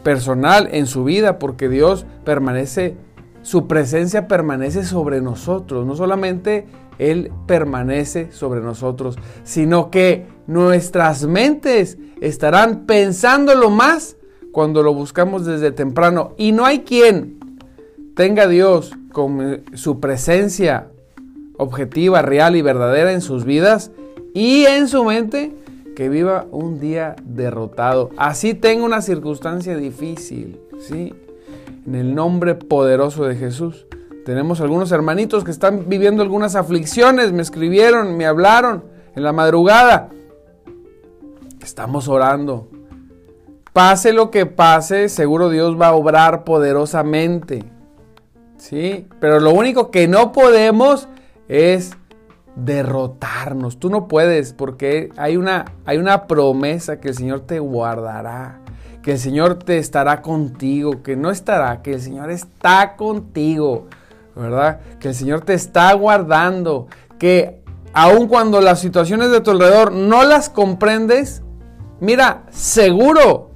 personal, 0.04 0.68
en 0.72 0.88
su 0.88 1.06
vida, 1.06 1.40
porque 1.40 1.70
Dios 1.70 2.06
permanece, 2.26 2.98
su 3.44 3.68
presencia 3.68 4.28
permanece 4.28 4.84
sobre 4.84 5.22
nosotros, 5.22 5.86
no 5.86 5.96
solamente 5.96 6.66
Él 6.98 7.32
permanece 7.46 8.32
sobre 8.32 8.62
nosotros, 8.62 9.18
sino 9.44 9.92
que 9.92 10.26
nuestras 10.48 11.26
mentes 11.26 11.98
estarán 12.22 12.86
pensándolo 12.86 13.70
más 13.70 14.18
cuando 14.52 14.82
lo 14.82 14.94
buscamos 14.94 15.46
desde 15.46 15.72
temprano. 15.72 16.34
Y 16.38 16.54
no 16.54 16.66
hay 16.66 16.80
quien 16.80 17.38
tenga 18.16 18.48
Dios 18.48 18.94
con 19.12 19.62
su 19.74 20.00
presencia 20.00 20.88
objetiva, 21.58 22.22
real 22.22 22.56
y 22.56 22.62
verdadera 22.62 23.12
en 23.12 23.22
sus 23.22 23.46
vidas 23.46 23.92
y 24.34 24.66
en 24.66 24.88
su 24.88 25.04
mente, 25.04 25.52
que 25.96 26.10
viva 26.10 26.48
un 26.50 26.80
día 26.80 27.16
derrotado. 27.24 28.10
Así 28.18 28.54
tenga 28.54 28.86
una 28.86 29.02
circunstancia 29.02 29.76
difícil, 29.76 30.60
¿sí? 30.80 31.14
En 31.86 31.96
el 31.96 32.16
nombre 32.16 32.56
poderoso 32.56 33.26
de 33.26 33.36
Jesús. 33.36 33.88
Tenemos 34.26 34.62
algunos 34.62 34.92
hermanitos 34.92 35.44
que 35.44 35.52
están 35.52 35.90
viviendo 35.90 36.24
algunas 36.24 36.56
aflicciones, 36.56 37.34
me 37.34 37.42
escribieron, 37.42 38.16
me 38.16 38.26
hablaron 38.26 38.86
en 39.16 39.24
la 39.24 39.34
madrugada. 39.34 40.10
Estamos 41.62 42.08
orando. 42.08 42.70
Pase 43.74 44.14
lo 44.14 44.32
que 44.32 44.46
pase, 44.46 45.10
seguro 45.10 45.50
Dios 45.50 45.80
va 45.80 45.88
a 45.88 45.94
obrar 45.94 46.44
poderosamente. 46.44 47.66
¿sí? 48.58 49.08
Pero 49.20 49.40
lo 49.40 49.52
único 49.52 49.92
que 49.92 50.08
no 50.08 50.32
podemos 50.32 51.10
es 51.50 51.92
derrotarnos. 52.56 53.80
Tú 53.80 53.90
no 53.90 54.08
puedes 54.08 54.54
porque 54.54 55.10
hay 55.18 55.38
una, 55.38 55.66
hay 55.86 55.98
una 55.98 56.28
promesa 56.28 57.00
que 57.00 57.10
el 57.10 57.16
Señor 57.16 57.42
te 57.42 57.60
guardará, 57.60 58.62
que 59.04 59.12
el 59.12 59.20
Señor 59.20 59.56
te 59.56 59.78
estará 59.78 60.22
contigo, 60.22 61.04
que 61.04 61.16
no 61.16 61.30
estará, 61.30 61.82
que 61.82 61.94
el 61.94 62.02
Señor 62.02 62.32
está 62.32 62.96
contigo, 62.96 63.88
¿verdad? 64.34 64.80
Que 65.00 65.10
el 65.10 65.14
Señor 65.16 65.42
te 65.42 65.54
está 65.54 65.94
guardando, 65.94 66.88
que 67.20 67.62
aun 67.92 68.28
cuando 68.28 68.62
las 68.62 68.80
situaciones 68.80 69.30
de 69.30 69.42
tu 69.42 69.52
alrededor 69.52 69.92
no 69.92 70.24
las 70.24 70.50
comprendes, 70.50 71.44
mira, 72.00 72.44
seguro, 72.50 73.52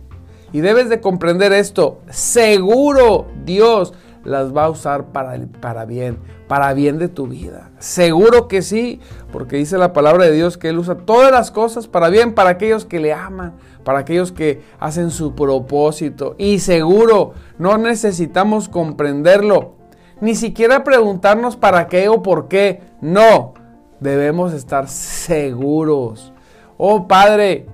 y 0.51 0.59
debes 0.59 0.89
de 0.89 0.99
comprender 0.99 1.53
esto, 1.53 2.01
seguro 2.09 3.27
Dios 3.45 3.93
las 4.25 4.53
va 4.55 4.65
a 4.65 4.69
usar 4.69 5.05
para, 5.13 5.39
para 5.61 5.85
bien, 5.85 6.19
para 6.49 6.73
bien 6.73 6.99
de 6.99 7.07
tu 7.07 7.27
vida. 7.27 7.71
Seguro 7.79 8.49
que 8.49 8.61
sí, 8.61 8.99
porque 9.31 9.55
dice 9.55 9.77
la 9.77 9.93
palabra 9.93 10.25
de 10.25 10.33
Dios 10.33 10.57
que 10.57 10.67
Él 10.67 10.79
usa 10.79 10.97
todas 10.97 11.31
las 11.31 11.51
cosas 11.51 11.87
para 11.87 12.09
bien, 12.09 12.33
para 12.33 12.49
aquellos 12.49 12.83
que 12.83 12.99
le 12.99 13.13
aman, 13.13 13.53
para 13.87 13.99
aquellos 13.99 14.33
que 14.33 14.61
hacen 14.81 15.11
su 15.11 15.33
propósito. 15.33 16.35
Y 16.37 16.59
seguro, 16.59 17.31
no 17.57 17.77
necesitamos 17.77 18.67
comprenderlo, 18.67 19.75
ni 20.19 20.35
siquiera 20.35 20.83
preguntarnos 20.83 21.55
para 21.55 21.87
qué 21.87 22.09
o 22.09 22.21
por 22.21 22.49
qué. 22.49 22.81
No, 22.99 23.53
debemos 24.01 24.51
estar 24.51 24.89
seguros. 24.89 26.33
Oh 26.75 27.07
Padre, 27.07 27.67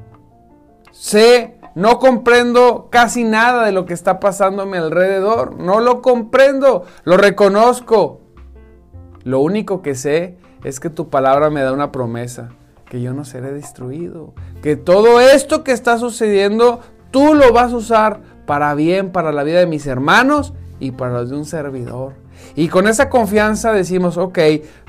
sé 0.91 1.57
no 1.73 1.97
comprendo 1.97 2.89
casi 2.91 3.23
nada 3.23 3.65
de 3.65 3.71
lo 3.71 3.87
que 3.87 3.95
está 3.95 4.19
pasando 4.19 4.61
a 4.61 4.65
mi 4.67 4.77
alrededor. 4.77 5.59
No 5.59 5.79
lo 5.79 6.03
comprendo. 6.03 6.83
Lo 7.05 7.17
reconozco. 7.17 8.21
Lo 9.23 9.39
único 9.39 9.81
que 9.81 9.95
sé 9.95 10.37
es 10.63 10.79
que 10.79 10.91
tu 10.91 11.09
palabra 11.09 11.49
me 11.49 11.63
da 11.63 11.73
una 11.73 11.91
promesa. 11.91 12.51
Que 12.93 13.01
yo 13.01 13.15
no 13.15 13.25
seré 13.25 13.51
destruido. 13.51 14.35
Que 14.61 14.75
todo 14.75 15.19
esto 15.19 15.63
que 15.63 15.71
está 15.71 15.97
sucediendo, 15.97 16.79
tú 17.09 17.33
lo 17.33 17.51
vas 17.51 17.73
a 17.73 17.77
usar 17.77 18.19
para 18.45 18.75
bien, 18.75 19.11
para 19.11 19.31
la 19.31 19.41
vida 19.41 19.57
de 19.57 19.65
mis 19.65 19.87
hermanos 19.87 20.53
y 20.79 20.91
para 20.91 21.13
los 21.13 21.31
de 21.31 21.37
un 21.37 21.45
servidor. 21.45 22.13
Y 22.55 22.67
con 22.67 22.87
esa 22.87 23.09
confianza 23.09 23.73
decimos, 23.73 24.17
ok, 24.17 24.37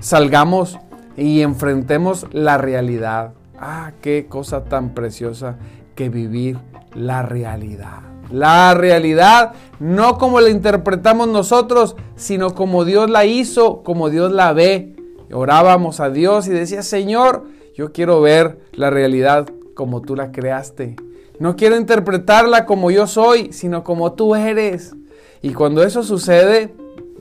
salgamos 0.01 0.79
y 1.17 1.41
enfrentemos 1.41 2.27
la 2.31 2.59
realidad. 2.59 3.33
Ah, 3.59 3.93
qué 4.03 4.27
cosa 4.29 4.65
tan 4.65 4.93
preciosa 4.93 5.57
que 5.95 6.11
vivir 6.11 6.59
la 6.95 7.23
realidad. 7.23 8.01
La 8.31 8.75
realidad 8.75 9.53
no 9.81 10.19
como 10.19 10.43
la 10.43 10.51
interpretamos 10.51 11.27
nosotros, 11.29 11.97
sino 12.17 12.55
como 12.55 12.85
Dios 12.85 13.09
la 13.09 13.25
hizo, 13.25 13.83
como 13.83 14.11
Dios 14.11 14.31
la 14.31 14.53
ve. 14.53 14.95
Orábamos 15.33 16.01
a 16.01 16.11
Dios 16.11 16.49
y 16.49 16.51
decía, 16.51 16.83
Señor, 16.83 17.54
yo 17.75 17.93
quiero 17.93 18.21
ver 18.21 18.59
la 18.73 18.91
realidad 18.91 19.49
como 19.75 20.01
tú 20.01 20.15
la 20.15 20.31
creaste. 20.31 20.97
No 21.41 21.57
quiero 21.57 21.77
interpretarla 21.77 22.65
como 22.67 22.91
yo 22.93 23.07
soy, 23.09 23.53
sino 23.53 23.83
como 23.83 24.13
tú 24.13 24.37
eres. 24.37 24.95
Y 25.43 25.53
cuando 25.53 25.83
eso 25.83 26.05
sucede, 26.05 26.73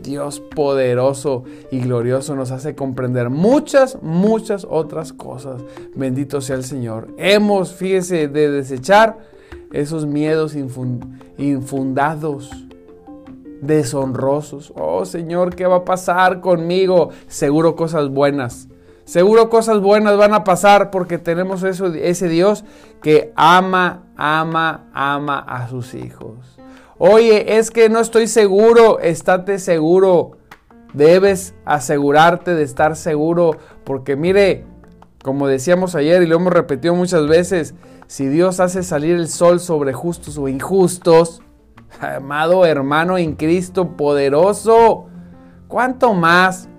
Dios 0.04 0.40
poderoso 0.40 1.44
y 1.72 1.80
glorioso 1.80 2.36
nos 2.36 2.52
hace 2.52 2.76
comprender 2.76 3.32
muchas, 3.32 3.98
muchas 4.04 4.68
otras 4.70 5.12
cosas. 5.14 5.64
Bendito 5.96 6.42
sea 6.42 6.58
el 6.58 6.64
Señor. 6.64 7.08
Hemos, 7.18 7.74
fíjese, 7.74 8.28
de 8.28 8.52
desechar 8.52 9.18
esos 9.72 10.06
miedos 10.06 10.56
infundados, 11.38 12.52
deshonrosos. 13.62 14.72
Oh 14.76 15.06
Señor, 15.06 15.56
¿qué 15.56 15.66
va 15.66 15.78
a 15.78 15.86
pasar 15.86 16.42
conmigo? 16.42 17.10
Seguro 17.28 17.76
cosas 17.76 18.10
buenas. 18.10 18.68
Seguro 19.06 19.50
cosas 19.50 19.82
buenas 19.82 20.18
van 20.18 20.34
a 20.34 20.44
pasar 20.44 20.90
porque 20.90 21.18
tenemos 21.18 21.64
ese 21.64 22.30
Dios 22.30 22.64
que 23.02 23.34
ama, 23.36 24.04
ama, 24.16 24.86
ama 24.94 25.40
a 25.40 25.68
sus 25.68 25.94
hijos. 25.94 26.58
Oye, 26.98 27.58
es 27.58 27.70
que 27.70 27.90
no 27.90 28.00
estoy 28.00 28.28
seguro, 28.28 29.00
estate 29.00 29.60
seguro. 29.60 30.38
Debes 30.94 31.54
asegurarte 31.66 32.54
de 32.54 32.64
estar 32.64 32.96
seguro 32.96 33.58
porque 33.84 34.16
mire, 34.16 34.66
como 35.22 35.48
decíamos 35.48 35.96
ayer 35.96 36.22
y 36.22 36.28
lo 36.28 36.36
hemos 36.36 36.54
repetido 36.54 36.96
muchas 36.96 37.28
veces, 37.28 37.76
si 38.08 38.28
Dios 38.28 38.60
hace 38.60 38.84
salir 38.84 39.16
el 39.16 39.28
sol 39.28 39.60
sobre 39.60 39.92
justos 39.92 40.38
o 40.38 40.48
injustos, 40.48 41.42
amado 42.00 42.66
hermano 42.66 43.18
en 43.18 43.36
Cristo 43.36 43.98
poderoso, 43.98 45.08
¿cuánto 45.68 46.14
más 46.14 46.70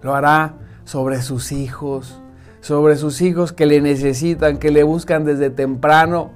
lo 0.00 0.14
hará 0.14 0.59
sobre 0.90 1.22
sus 1.22 1.52
hijos? 1.52 2.20
Sobre 2.60 2.96
sus 2.96 3.22
hijos 3.22 3.52
que 3.52 3.64
le 3.64 3.80
necesitan, 3.80 4.58
que 4.58 4.72
le 4.72 4.82
buscan 4.82 5.24
desde 5.24 5.48
temprano 5.48 6.32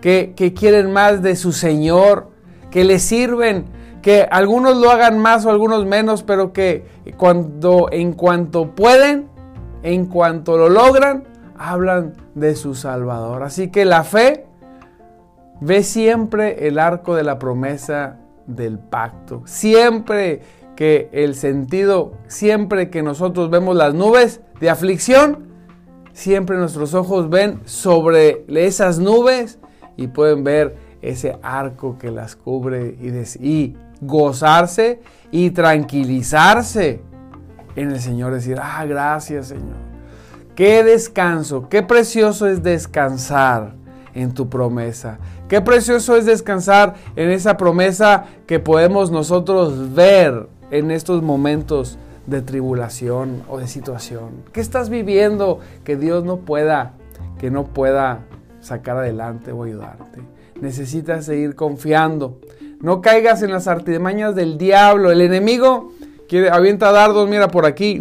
que, 0.00 0.54
quieren 0.58 0.92
más 0.92 1.22
de 1.22 1.36
su 1.36 1.52
Señor, 1.52 2.30
que 2.70 2.84
le 2.84 2.98
sirven, 2.98 3.66
que 4.00 4.26
algunos 4.30 4.76
lo 4.78 4.90
hagan 4.90 5.18
más 5.18 5.44
o 5.44 5.50
algunos 5.50 5.84
menos, 5.86 6.22
pero 6.22 6.52
que 6.52 6.84
cuando 7.16 7.88
en 7.92 8.14
cuanto 8.14 8.74
pueden, 8.74 9.28
en 9.82 10.06
cuanto 10.06 10.56
lo 10.56 10.70
logran, 10.70 11.24
hablan 11.56 12.14
de 12.34 12.56
su 12.56 12.74
Salvador. 12.74 13.42
Así 13.42 13.70
que 13.70 13.84
la 13.84 14.04
fe 14.04 14.46
ve 15.60 15.82
siempre 15.82 16.66
el 16.66 16.78
arco 16.78 17.14
de 17.14 17.24
la 17.24 17.38
promesa 17.38 18.16
del 18.46 18.78
pacto. 18.78 19.42
Siempre 19.44 20.40
que 20.82 21.08
el 21.12 21.36
sentido, 21.36 22.14
siempre 22.26 22.90
que 22.90 23.04
nosotros 23.04 23.50
vemos 23.50 23.76
las 23.76 23.94
nubes 23.94 24.40
de 24.58 24.68
aflicción, 24.68 25.46
siempre 26.12 26.56
nuestros 26.56 26.92
ojos 26.94 27.30
ven 27.30 27.60
sobre 27.66 28.44
esas 28.48 28.98
nubes 28.98 29.60
y 29.96 30.08
pueden 30.08 30.42
ver 30.42 30.74
ese 31.00 31.38
arco 31.40 31.98
que 31.98 32.10
las 32.10 32.34
cubre 32.34 32.96
y, 33.00 33.46
y 33.48 33.76
gozarse 34.00 35.00
y 35.30 35.50
tranquilizarse 35.50 37.00
en 37.76 37.92
el 37.92 38.00
Señor. 38.00 38.34
Decir, 38.34 38.58
ah, 38.60 38.84
gracias 38.84 39.46
Señor. 39.46 39.76
Qué 40.56 40.82
descanso, 40.82 41.68
qué 41.68 41.84
precioso 41.84 42.48
es 42.48 42.60
descansar 42.60 43.76
en 44.14 44.34
tu 44.34 44.48
promesa. 44.48 45.20
Qué 45.48 45.60
precioso 45.60 46.16
es 46.16 46.26
descansar 46.26 46.94
en 47.14 47.30
esa 47.30 47.56
promesa 47.56 48.24
que 48.48 48.58
podemos 48.58 49.12
nosotros 49.12 49.94
ver 49.94 50.48
en 50.72 50.90
estos 50.90 51.22
momentos 51.22 51.98
de 52.26 52.42
tribulación 52.42 53.44
o 53.48 53.58
de 53.58 53.68
situación. 53.68 54.42
¿Qué 54.52 54.60
estás 54.60 54.90
viviendo 54.90 55.60
que 55.84 55.96
Dios 55.96 56.24
no 56.24 56.38
pueda, 56.38 56.94
que 57.38 57.52
no 57.52 57.66
pueda 57.66 58.24
sacar 58.62 58.96
adelante 58.96 59.52
o 59.52 59.64
ayudarte. 59.64 60.20
Necesitas 60.60 61.26
seguir 61.26 61.54
confiando. 61.54 62.38
No 62.80 63.02
caigas 63.02 63.42
en 63.42 63.50
las 63.50 63.68
artimañas 63.68 64.34
del 64.34 64.56
diablo. 64.56 65.10
El 65.10 65.20
enemigo 65.20 65.92
quiere, 66.28 66.50
avienta 66.50 66.90
dardos, 66.92 67.28
mira 67.28 67.48
por 67.48 67.66
aquí. 67.66 68.00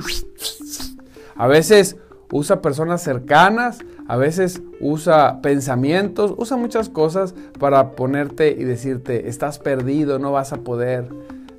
A 1.35 1.47
veces 1.47 1.97
usa 2.31 2.61
personas 2.61 3.01
cercanas, 3.01 3.79
a 4.07 4.15
veces 4.15 4.61
usa 4.79 5.41
pensamientos, 5.41 6.33
usa 6.37 6.55
muchas 6.55 6.87
cosas 6.87 7.33
para 7.59 7.91
ponerte 7.91 8.51
y 8.51 8.63
decirte, 8.63 9.27
estás 9.27 9.57
perdido, 9.57 10.19
no 10.19 10.31
vas 10.31 10.53
a 10.53 10.57
poder, 10.57 11.09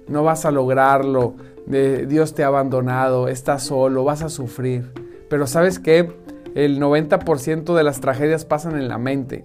no 0.08 0.24
vas 0.24 0.44
a 0.44 0.50
lograrlo, 0.50 1.34
Dios 1.66 2.34
te 2.34 2.44
ha 2.44 2.48
abandonado, 2.48 3.28
estás 3.28 3.64
solo, 3.64 4.04
vas 4.04 4.22
a 4.22 4.28
sufrir. 4.28 4.90
Pero 5.28 5.46
sabes 5.46 5.78
qué? 5.78 6.10
el 6.54 6.80
90% 6.80 7.74
de 7.74 7.82
las 7.82 8.00
tragedias 8.00 8.44
pasan 8.44 8.76
en 8.76 8.88
la 8.88 8.98
mente. 8.98 9.44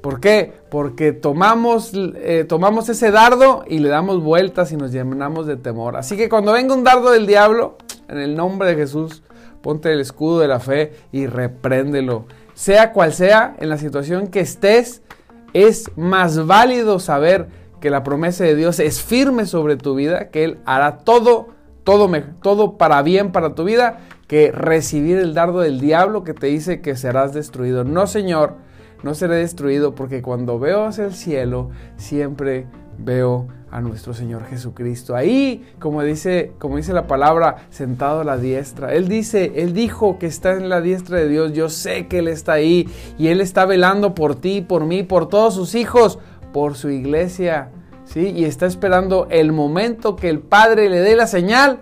¿Por 0.00 0.20
qué? 0.20 0.52
Porque 0.70 1.12
tomamos, 1.12 1.92
eh, 1.94 2.44
tomamos 2.48 2.88
ese 2.88 3.12
dardo 3.12 3.64
y 3.68 3.78
le 3.78 3.88
damos 3.88 4.22
vueltas 4.22 4.72
y 4.72 4.76
nos 4.76 4.90
llenamos 4.90 5.46
de 5.46 5.56
temor. 5.56 5.96
Así 5.96 6.16
que 6.16 6.28
cuando 6.28 6.52
venga 6.52 6.74
un 6.74 6.82
dardo 6.82 7.12
del 7.12 7.26
diablo, 7.26 7.76
en 8.08 8.18
el 8.18 8.34
nombre 8.34 8.68
de 8.68 8.74
Jesús, 8.74 9.22
ponte 9.62 9.92
el 9.92 10.00
escudo 10.00 10.40
de 10.40 10.48
la 10.48 10.58
fe 10.58 10.92
y 11.12 11.26
repréndelo. 11.26 12.26
Sea 12.54 12.92
cual 12.92 13.12
sea, 13.12 13.54
en 13.60 13.68
la 13.68 13.78
situación 13.78 14.26
que 14.26 14.40
estés, 14.40 15.02
es 15.52 15.90
más 15.96 16.46
válido 16.46 16.98
saber 16.98 17.46
que 17.82 17.90
la 17.90 18.04
promesa 18.04 18.44
de 18.44 18.54
Dios 18.54 18.78
es 18.78 19.02
firme 19.02 19.44
sobre 19.44 19.76
tu 19.76 19.94
vida, 19.94 20.30
que 20.30 20.44
Él 20.44 20.58
hará 20.64 20.98
todo, 20.98 21.48
todo, 21.84 22.10
todo 22.40 22.78
para 22.78 23.02
bien 23.02 23.32
para 23.32 23.54
tu 23.54 23.64
vida 23.64 23.98
que 24.28 24.50
recibir 24.52 25.18
el 25.18 25.34
dardo 25.34 25.60
del 25.60 25.80
diablo 25.80 26.24
que 26.24 26.32
te 26.32 26.46
dice 26.46 26.80
que 26.80 26.96
serás 26.96 27.34
destruido. 27.34 27.84
No, 27.84 28.06
Señor, 28.06 28.54
no 29.02 29.14
seré 29.14 29.34
destruido 29.36 29.94
porque 29.94 30.22
cuando 30.22 30.58
veo 30.58 30.84
hacia 30.84 31.04
el 31.04 31.12
cielo, 31.12 31.70
siempre 31.96 32.66
veo 32.98 33.48
a 33.72 33.80
nuestro 33.80 34.14
Señor 34.14 34.44
Jesucristo. 34.44 35.16
Ahí, 35.16 35.66
como 35.78 36.02
dice, 36.02 36.52
como 36.58 36.76
dice 36.76 36.92
la 36.92 37.06
palabra, 37.06 37.66
sentado 37.70 38.20
a 38.20 38.24
la 38.24 38.36
diestra. 38.36 38.94
Él 38.94 39.08
dice, 39.08 39.52
Él 39.56 39.72
dijo 39.72 40.18
que 40.18 40.26
está 40.26 40.52
en 40.52 40.68
la 40.68 40.80
diestra 40.80 41.18
de 41.18 41.28
Dios. 41.28 41.52
Yo 41.52 41.68
sé 41.68 42.06
que 42.06 42.18
Él 42.18 42.28
está 42.28 42.52
ahí 42.52 42.88
y 43.18 43.28
Él 43.28 43.40
está 43.40 43.64
velando 43.64 44.14
por 44.14 44.34
ti, 44.34 44.60
por 44.60 44.84
mí, 44.84 45.02
por 45.02 45.28
todos 45.28 45.54
sus 45.54 45.74
hijos, 45.74 46.18
por 46.52 46.76
su 46.76 46.90
iglesia. 46.90 47.70
¿sí? 48.04 48.30
Y 48.30 48.44
está 48.44 48.66
esperando 48.66 49.26
el 49.30 49.52
momento 49.52 50.16
que 50.16 50.28
el 50.28 50.40
Padre 50.40 50.88
le 50.88 51.00
dé 51.00 51.16
la 51.16 51.26
señal 51.26 51.80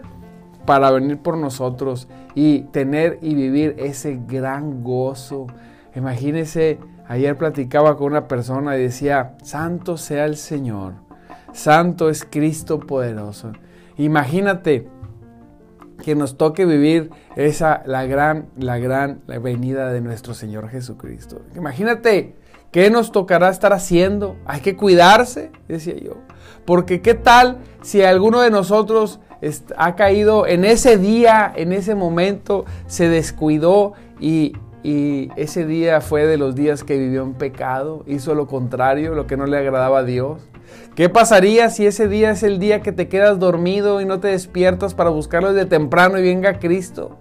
para 0.66 0.90
venir 0.90 1.18
por 1.18 1.37
nosotros 1.37 2.09
y 2.35 2.61
tener 2.72 3.18
y 3.22 3.35
vivir 3.35 3.74
ese 3.78 4.20
gran 4.26 4.83
gozo. 4.83 5.46
Imagínese, 5.94 6.78
ayer 7.09 7.37
platicaba 7.37 7.96
con 7.96 8.09
una 8.12 8.28
persona 8.28 8.76
y 8.76 8.83
decía, 8.83 9.37
Santo 9.42 9.96
sea 9.96 10.26
el 10.26 10.37
Señor, 10.37 10.94
Santo 11.52 12.09
es 12.09 12.24
Cristo 12.24 12.78
poderoso. 12.80 13.52
Imagínate 13.96 14.88
que 16.02 16.14
nos 16.14 16.37
toque 16.37 16.64
vivir 16.64 17.11
esa 17.37 17.83
la 17.85 18.06
gran 18.06 18.46
la 18.56 18.78
gran 18.78 19.20
venida 19.42 19.92
de 19.92 20.00
nuestro 20.00 20.35
Señor 20.35 20.68
Jesucristo. 20.68 21.42
Imagínate 21.56 22.37
qué 22.70 22.90
nos 22.90 23.12
tocará 23.12 23.48
estar 23.48 23.72
haciendo. 23.72 24.37
Hay 24.46 24.61
que 24.61 24.76
cuidarse, 24.76 25.50
decía 25.68 25.96
yo. 25.96 26.16
Porque 26.64 27.00
qué 27.00 27.14
tal 27.14 27.59
si 27.83 28.02
alguno 28.02 28.40
de 28.40 28.50
nosotros 28.50 29.20
ha 29.76 29.96
caído 29.96 30.46
en 30.46 30.64
ese 30.64 30.98
día, 30.98 31.52
en 31.54 31.72
ese 31.72 31.94
momento, 31.94 32.64
se 32.87 33.09
descuidó 33.09 33.94
y, 34.20 34.52
ese 34.83 35.66
día 35.66 36.00
fue 36.00 36.26
de 36.26 36.38
los 36.38 36.54
días 36.54 36.85
que 36.85 36.96
vivió 36.96 37.22
en 37.22 37.35
pecado, 37.35 38.02
hizo 38.06 38.35
lo 38.35 38.46
contrario, 38.46 39.14
lo 39.14 39.26
que 39.26 39.37
no 39.37 39.44
le 39.44 39.59
agradaba 39.59 39.98
a 39.98 40.04
Dios. 40.04 40.40
¿Qué 40.94 41.11
pasaría 41.11 41.68
si 41.68 41.87
ese 41.87 42.09
día 42.09 42.30
es 42.30 42.42
el 42.42 42.59
día 42.59 42.80
que 42.80 42.90
te 42.90 43.06
quedas 43.06 43.38
dormido 43.38 44.00
y 44.00 44.06
no 44.06 44.20
te 44.20 44.28
despiertas 44.28 44.94
para 44.94 45.11
buscarlo 45.11 45.52
desde 45.52 45.68
temprano 45.68 46.18
y 46.18 46.22
venga 46.22 46.59
Cristo? 46.59 47.18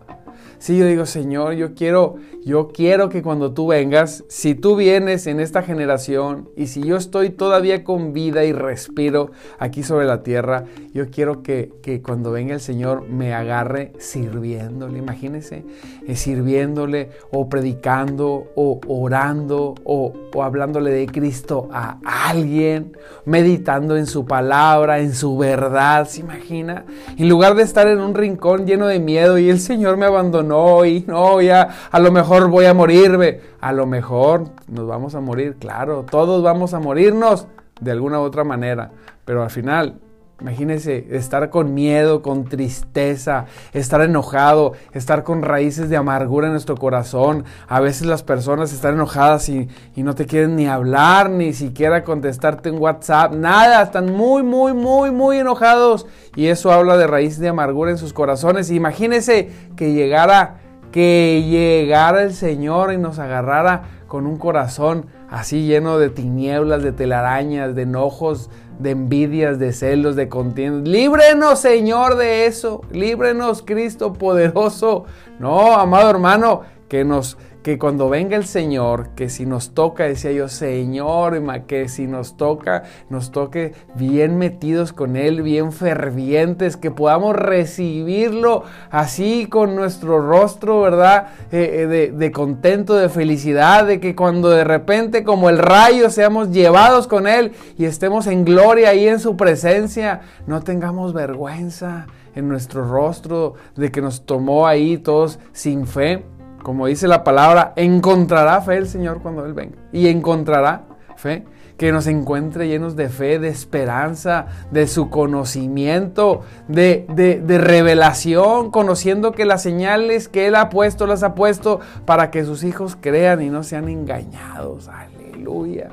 Sí, 0.60 0.78
yo 0.78 0.86
digo, 0.86 1.06
Señor, 1.06 1.54
yo 1.54 1.74
quiero, 1.74 2.16
yo 2.44 2.68
quiero 2.68 3.08
que 3.08 3.22
cuando 3.22 3.54
tú 3.54 3.68
vengas, 3.68 4.26
si 4.28 4.56
tú 4.56 4.76
vienes 4.76 5.26
en 5.26 5.40
esta 5.40 5.62
generación 5.62 6.50
y 6.58 6.68
si 6.68 6.84
yo 6.84 6.98
estoy 6.98 7.30
todavía 7.30 7.86
con 7.86 8.12
vida 8.12 8.44
y 8.44 8.52
respiro 8.52 9.32
aquí 9.58 9.84
sobre 9.84 10.06
la 10.06 10.22
tierra, 10.22 10.66
yo 10.94 11.10
quiero 11.10 11.44
que, 11.44 11.72
que 11.82 12.02
cuando 12.02 12.32
venga 12.32 12.54
el 12.54 12.60
Señor 12.60 13.08
me 13.08 13.34
agarre 13.34 13.94
sirviéndole. 14.00 15.00
Imagínense, 15.00 15.64
eh, 16.06 16.16
sirviéndole 16.18 17.12
o 17.32 17.48
predicando 17.48 18.48
o 18.56 18.82
orando 18.86 19.76
o, 19.86 20.12
o 20.34 20.44
hablándole 20.44 20.92
de 20.92 21.06
Cristo 21.08 21.70
a 21.72 22.00
alguien, 22.28 22.98
meditando 23.24 23.96
en 23.96 24.08
su 24.08 24.26
palabra, 24.26 25.00
en 25.00 25.16
su 25.16 25.38
verdad. 25.38 26.06
¿Se 26.06 26.20
imagina? 26.20 26.84
En 27.18 27.30
lugar 27.30 27.56
de 27.56 27.64
estar 27.64 27.88
en 27.88 28.02
un 28.02 28.14
rincón 28.14 28.68
lleno 28.68 28.88
de 28.88 29.00
miedo 29.00 29.38
y 29.38 29.50
el 29.50 29.62
Señor 29.62 29.96
me 29.96 30.06
abandonó 30.06 30.49
no, 30.50 30.84
y 30.84 31.06
no, 31.08 31.42
ya 31.42 31.70
a 31.90 32.00
lo 32.00 32.12
mejor 32.12 32.50
voy 32.50 32.66
a 32.66 32.74
morirme. 32.74 33.40
A 33.62 33.72
lo 33.72 33.86
mejor 33.86 34.50
nos 34.68 34.86
vamos 34.88 35.16
a 35.16 35.22
morir, 35.22 35.56
claro, 35.58 36.06
todos 36.10 36.44
vamos 36.44 36.74
a 36.74 36.80
morirnos 36.80 37.48
de 37.80 37.92
alguna 37.92 38.20
u 38.20 38.24
otra 38.24 38.44
manera, 38.44 38.92
pero 39.24 39.44
al 39.44 39.50
final 39.50 40.00
Imagínense 40.42 41.08
estar 41.12 41.50
con 41.50 41.74
miedo, 41.74 42.22
con 42.22 42.46
tristeza, 42.46 43.46
estar 43.74 44.02
enojado, 44.02 44.74
estar 44.94 45.24
con 45.24 45.42
raíces 45.42 45.90
de 45.90 45.98
amargura 45.98 46.48
en 46.48 46.54
nuestro 46.54 46.78
corazón. 46.78 47.44
A 47.68 47.82
veces 47.82 48.08
las 48.08 48.24
personas 48.24 48.72
están 48.72 48.94
enojadas 48.94 49.50
y, 49.50 49.68
y, 49.96 50.04
no 50.04 50.16
te 50.16 50.26
quieren 50.26 50.56
ni 50.56 50.66
hablar, 50.68 51.30
ni 51.30 51.52
siquiera 51.54 52.06
contestarte 52.06 52.70
en 52.70 52.80
WhatsApp, 52.80 53.34
nada. 53.34 53.82
Están 53.82 54.14
muy, 54.14 54.44
muy, 54.44 54.74
muy, 54.74 55.12
muy 55.12 55.38
enojados. 55.38 56.08
Y 56.36 56.48
eso 56.48 56.72
habla 56.72 56.96
de 56.96 57.08
raíces 57.08 57.40
de 57.40 57.50
amargura 57.50 57.92
en 57.92 57.98
sus 57.98 58.14
corazones. 58.14 58.72
Imagínense 58.72 59.50
que 59.76 59.94
llegara, 59.94 60.62
que 60.92 61.46
llegara 61.50 62.24
el 62.24 62.34
Señor 62.34 62.94
y 62.94 62.98
nos 62.98 63.20
agarrara 63.20 63.84
con 64.08 64.26
un 64.26 64.38
corazón 64.38 65.06
así 65.30 65.66
lleno 65.66 66.00
de 66.00 66.10
tinieblas, 66.10 66.84
de 66.84 66.92
telarañas, 66.92 67.76
de 67.76 67.84
enojos, 67.84 68.50
de 68.80 68.92
envidias, 68.92 69.60
de 69.60 69.74
celos, 69.74 70.16
de 70.16 70.30
contiendas. 70.30 70.88
Líbrenos, 70.88 71.60
Señor, 71.60 72.16
de 72.16 72.46
eso. 72.46 72.82
Líbrenos, 72.92 73.62
Cristo 73.62 74.14
poderoso. 74.14 75.06
No, 75.38 75.76
amado 75.76 76.10
hermano, 76.10 76.62
que 76.88 77.04
nos 77.06 77.38
que 77.70 77.78
cuando 77.78 78.10
venga 78.10 78.36
el 78.36 78.46
Señor, 78.46 79.10
que 79.10 79.30
si 79.30 79.46
nos 79.46 79.76
toca, 79.76 80.06
decía 80.06 80.32
yo, 80.32 80.50
Señor, 80.50 81.40
que 81.68 81.88
si 81.88 82.08
nos 82.08 82.36
toca, 82.36 82.82
nos 83.12 83.30
toque 83.30 83.76
bien 83.94 84.40
metidos 84.40 84.92
con 84.92 85.16
Él, 85.16 85.44
bien 85.44 85.72
fervientes, 85.72 86.78
que 86.78 86.90
podamos 86.90 87.36
recibirlo 87.36 88.64
así 88.90 89.46
con 89.46 89.76
nuestro 89.76 90.20
rostro, 90.20 90.82
¿verdad? 90.82 91.28
Eh, 91.52 91.82
eh, 91.82 91.86
de, 91.86 92.12
de 92.12 92.32
contento, 92.32 92.96
de 92.96 93.08
felicidad, 93.08 93.86
de 93.86 94.00
que 94.00 94.16
cuando 94.16 94.50
de 94.50 94.64
repente 94.64 95.24
como 95.24 95.48
el 95.52 95.60
rayo 95.60 96.10
seamos 96.10 96.50
llevados 96.50 97.06
con 97.06 97.28
Él 97.28 97.52
y 97.78 97.86
estemos 97.86 98.26
en 98.26 98.46
gloria 98.46 98.90
ahí 98.90 99.08
en 99.08 99.20
su 99.20 99.38
presencia, 99.38 100.22
no 100.48 100.64
tengamos 100.64 101.14
vergüenza 101.14 102.08
en 102.34 102.50
nuestro 102.50 102.84
rostro 102.90 103.54
de 103.76 103.92
que 103.92 104.02
nos 104.02 104.26
tomó 104.26 104.66
ahí 104.66 104.98
todos 104.98 105.38
sin 105.54 105.86
fe 105.86 106.26
como 106.64 106.88
dice 106.88 107.08
la 107.08 107.24
palabra, 107.24 107.74
encontrará 107.76 108.62
fe 108.62 108.78
el 108.78 108.88
Señor 108.88 109.22
cuando 109.22 109.46
Él 109.46 109.54
venga. 109.54 109.78
Y 109.92 110.08
encontrará 110.08 110.84
fe, 111.16 111.46
que 111.78 111.92
nos 111.92 112.08
encuentre 112.08 112.68
llenos 112.68 112.96
de 112.96 113.10
fe, 113.10 113.40
de 113.40 113.48
esperanza, 113.48 114.48
de 114.72 114.88
su 114.88 115.10
conocimiento, 115.10 116.42
de, 116.68 117.06
de, 117.10 117.58
revelación, 117.58 118.72
conociendo 118.72 119.32
que 119.32 119.46
las 119.46 119.64
señales 119.64 120.28
que 120.28 120.48
Él 120.48 120.56
ha 120.56 120.70
puesto, 120.70 121.08
las 121.08 121.24
ha 121.24 121.36
puesto 121.36 121.80
para 122.06 122.32
que 122.32 122.44
sus 122.44 122.64
hijos 122.64 122.98
crean 123.00 123.42
y 123.42 123.50
no 123.50 123.64
sean 123.64 123.88
engañados. 123.88 124.90
Aleluya. 124.90 125.90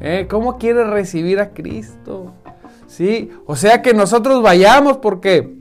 ¿Eh? 0.00 0.26
¿Cómo 0.28 0.58
quiere 0.58 0.84
recibir 0.84 1.40
a 1.40 1.50
Cristo? 1.50 2.34
¿Sí? 2.86 3.30
O 3.46 3.56
sea 3.56 3.82
que 3.82 3.94
nosotros 3.94 4.42
vayamos 4.42 4.98
porque, 4.98 5.56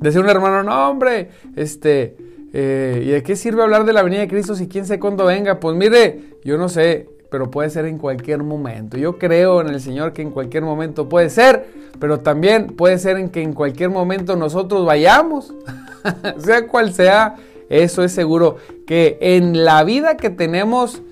decía 0.00 0.20
un 0.20 0.28
hermano, 0.28 0.62
no 0.64 0.90
hombre, 0.90 1.30
este 1.54 2.29
eh, 2.52 3.02
¿Y 3.04 3.08
de 3.10 3.22
qué 3.22 3.36
sirve 3.36 3.62
hablar 3.62 3.84
de 3.84 3.92
la 3.92 4.02
venida 4.02 4.20
de 4.20 4.28
Cristo 4.28 4.54
si 4.54 4.68
quién 4.68 4.86
sabe 4.86 5.00
cuándo 5.00 5.26
venga? 5.26 5.60
Pues 5.60 5.76
mire, 5.76 6.20
yo 6.44 6.58
no 6.58 6.68
sé, 6.68 7.08
pero 7.30 7.50
puede 7.50 7.70
ser 7.70 7.86
en 7.86 7.98
cualquier 7.98 8.42
momento. 8.42 8.96
Yo 8.96 9.18
creo 9.18 9.60
en 9.60 9.68
el 9.68 9.80
Señor 9.80 10.12
que 10.12 10.22
en 10.22 10.30
cualquier 10.30 10.64
momento 10.64 11.08
puede 11.08 11.30
ser, 11.30 11.66
pero 11.98 12.20
también 12.20 12.68
puede 12.68 12.98
ser 12.98 13.16
en 13.16 13.30
que 13.30 13.42
en 13.42 13.52
cualquier 13.52 13.90
momento 13.90 14.36
nosotros 14.36 14.84
vayamos, 14.84 15.54
sea 16.38 16.66
cual 16.66 16.92
sea, 16.92 17.36
eso 17.68 18.02
es 18.02 18.12
seguro, 18.12 18.56
que 18.86 19.18
en 19.20 19.64
la 19.64 19.84
vida 19.84 20.16
que 20.16 20.30
tenemos 20.30 21.02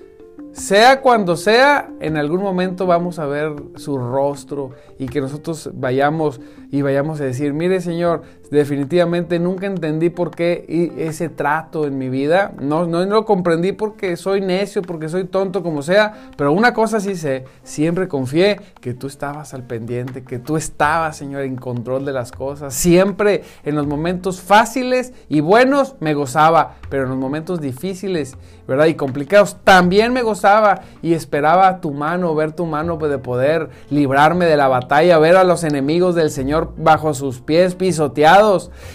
sea 0.51 1.01
cuando 1.01 1.37
sea, 1.37 1.89
en 1.99 2.17
algún 2.17 2.41
momento 2.41 2.85
vamos 2.85 3.19
a 3.19 3.25
ver 3.25 3.53
su 3.75 3.97
rostro 3.97 4.71
y 4.97 5.07
que 5.07 5.21
nosotros 5.21 5.69
vayamos 5.73 6.41
y 6.71 6.81
vayamos 6.81 7.21
a 7.21 7.23
decir, 7.23 7.53
mire 7.53 7.81
Señor, 7.81 8.23
definitivamente 8.51 9.39
nunca 9.39 9.67
entendí 9.67 10.09
por 10.09 10.31
qué 10.31 10.65
ese 10.97 11.29
trato 11.29 11.85
en 11.85 11.97
mi 11.97 12.09
vida, 12.09 12.53
no, 12.59 12.85
no, 12.85 13.05
lo 13.05 13.25
comprendí 13.25 13.71
porque 13.71 14.17
soy 14.17 14.41
necio, 14.41 14.81
porque 14.81 15.09
soy 15.09 15.25
tonto, 15.25 15.61
como 15.63 15.81
sea, 15.81 16.31
pero 16.35 16.51
una 16.51 16.73
cosa 16.73 16.99
sí 16.99 17.15
sé, 17.15 17.45
siempre 17.63 18.07
confié 18.07 18.59
que 18.81 18.93
tú 18.93 19.07
estabas 19.07 19.53
al 19.53 19.63
pendiente, 19.63 20.23
que 20.23 20.39
tú 20.39 20.57
estabas, 20.57 21.17
Señor, 21.17 21.43
en 21.43 21.55
control 21.55 22.05
de 22.05 22.13
las 22.13 22.31
cosas, 22.31 22.73
siempre 22.73 23.43
en 23.63 23.75
los 23.75 23.87
momentos 23.87 24.41
fáciles 24.41 25.13
y 25.27 25.41
buenos 25.41 25.95
me 25.99 26.13
gozaba, 26.13 26.75
pero 26.89 27.03
en 27.03 27.09
los 27.09 27.17
momentos 27.17 27.61
difíciles, 27.61 28.35
¿verdad? 28.67 28.85
Y 28.85 28.95
complicados 28.95 29.57
también 29.63 30.13
me 30.13 30.21
gozaba 30.21 30.81
y 31.01 31.13
esperaba 31.13 31.81
tu 31.81 31.91
mano, 31.91 32.33
ver 32.35 32.51
tu 32.53 32.65
mano 32.65 32.97
de 32.97 33.17
poder 33.17 33.69
librarme 33.89 34.45
de 34.45 34.57
la 34.57 34.67
batalla, 34.67 35.19
ver 35.19 35.37
a 35.37 35.43
los 35.43 35.63
enemigos 35.63 36.15
del 36.15 36.31
Señor 36.31 36.73
bajo 36.77 37.13
sus 37.13 37.41
pies 37.41 37.75
pisoteados. 37.75 38.38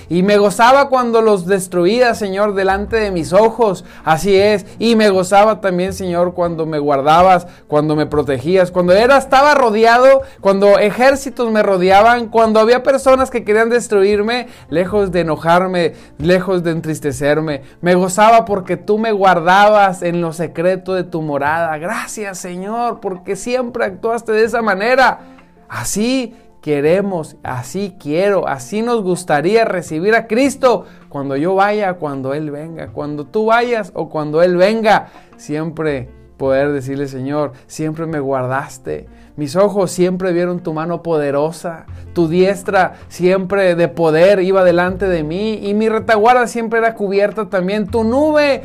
Y 0.08 0.22
me 0.22 0.36
gozaba 0.38 0.88
cuando 0.88 1.22
los 1.22 1.46
destruía, 1.46 2.14
Señor, 2.14 2.54
delante 2.54 2.96
de 2.96 3.10
mis 3.10 3.32
ojos. 3.32 3.84
Así 4.04 4.36
es. 4.36 4.66
Y 4.78 4.96
me 4.96 5.10
gozaba 5.10 5.60
también, 5.60 5.92
Señor, 5.92 6.34
cuando 6.34 6.66
me 6.66 6.78
guardabas, 6.78 7.46
cuando 7.68 7.96
me 7.96 8.06
protegías, 8.06 8.70
cuando 8.70 8.92
era, 8.92 9.16
estaba 9.16 9.54
rodeado, 9.54 10.22
cuando 10.40 10.78
ejércitos 10.78 11.50
me 11.50 11.62
rodeaban, 11.62 12.28
cuando 12.28 12.60
había 12.60 12.82
personas 12.82 13.30
que 13.30 13.44
querían 13.44 13.70
destruirme, 13.70 14.48
lejos 14.68 15.12
de 15.12 15.20
enojarme, 15.20 15.94
lejos 16.18 16.62
de 16.62 16.70
entristecerme. 16.72 17.62
Me 17.80 17.94
gozaba 17.94 18.44
porque 18.44 18.76
tú 18.76 18.98
me 18.98 19.12
guardabas 19.12 20.02
en 20.02 20.20
lo 20.20 20.32
secreto 20.32 20.94
de 20.94 21.04
tu 21.04 21.22
morada 21.22 21.78
Gracias 21.78 22.38
Señor, 22.38 23.00
porque 23.00 23.36
siempre 23.36 23.84
actuaste 23.84 24.32
de 24.32 24.44
esa 24.44 24.62
manera. 24.62 25.20
Así 25.68 26.34
queremos, 26.64 27.36
así 27.42 27.94
quiero, 28.00 28.48
así 28.48 28.80
nos 28.80 29.02
gustaría 29.02 29.66
recibir 29.66 30.14
a 30.14 30.26
Cristo 30.26 30.86
cuando 31.10 31.36
yo 31.36 31.54
vaya, 31.54 31.92
cuando 31.98 32.32
Él 32.32 32.50
venga, 32.50 32.88
cuando 32.88 33.26
tú 33.26 33.44
vayas 33.44 33.92
o 33.94 34.08
cuando 34.08 34.40
Él 34.42 34.56
venga. 34.56 35.10
Siempre 35.36 36.08
poder 36.36 36.72
decirle, 36.72 37.08
Señor, 37.08 37.52
siempre 37.66 38.06
me 38.06 38.20
guardaste. 38.20 39.06
Mis 39.36 39.56
ojos 39.56 39.90
siempre 39.90 40.32
vieron 40.32 40.60
tu 40.60 40.72
mano 40.72 41.02
poderosa, 41.02 41.86
tu 42.12 42.28
diestra 42.28 42.94
siempre 43.08 43.74
de 43.74 43.88
poder 43.88 44.40
iba 44.40 44.62
delante 44.62 45.08
de 45.08 45.24
mí 45.24 45.58
y 45.60 45.74
mi 45.74 45.88
retaguardia 45.88 46.46
siempre 46.46 46.78
era 46.78 46.94
cubierta 46.94 47.48
también. 47.48 47.88
Tu 47.88 48.04
nube, 48.04 48.62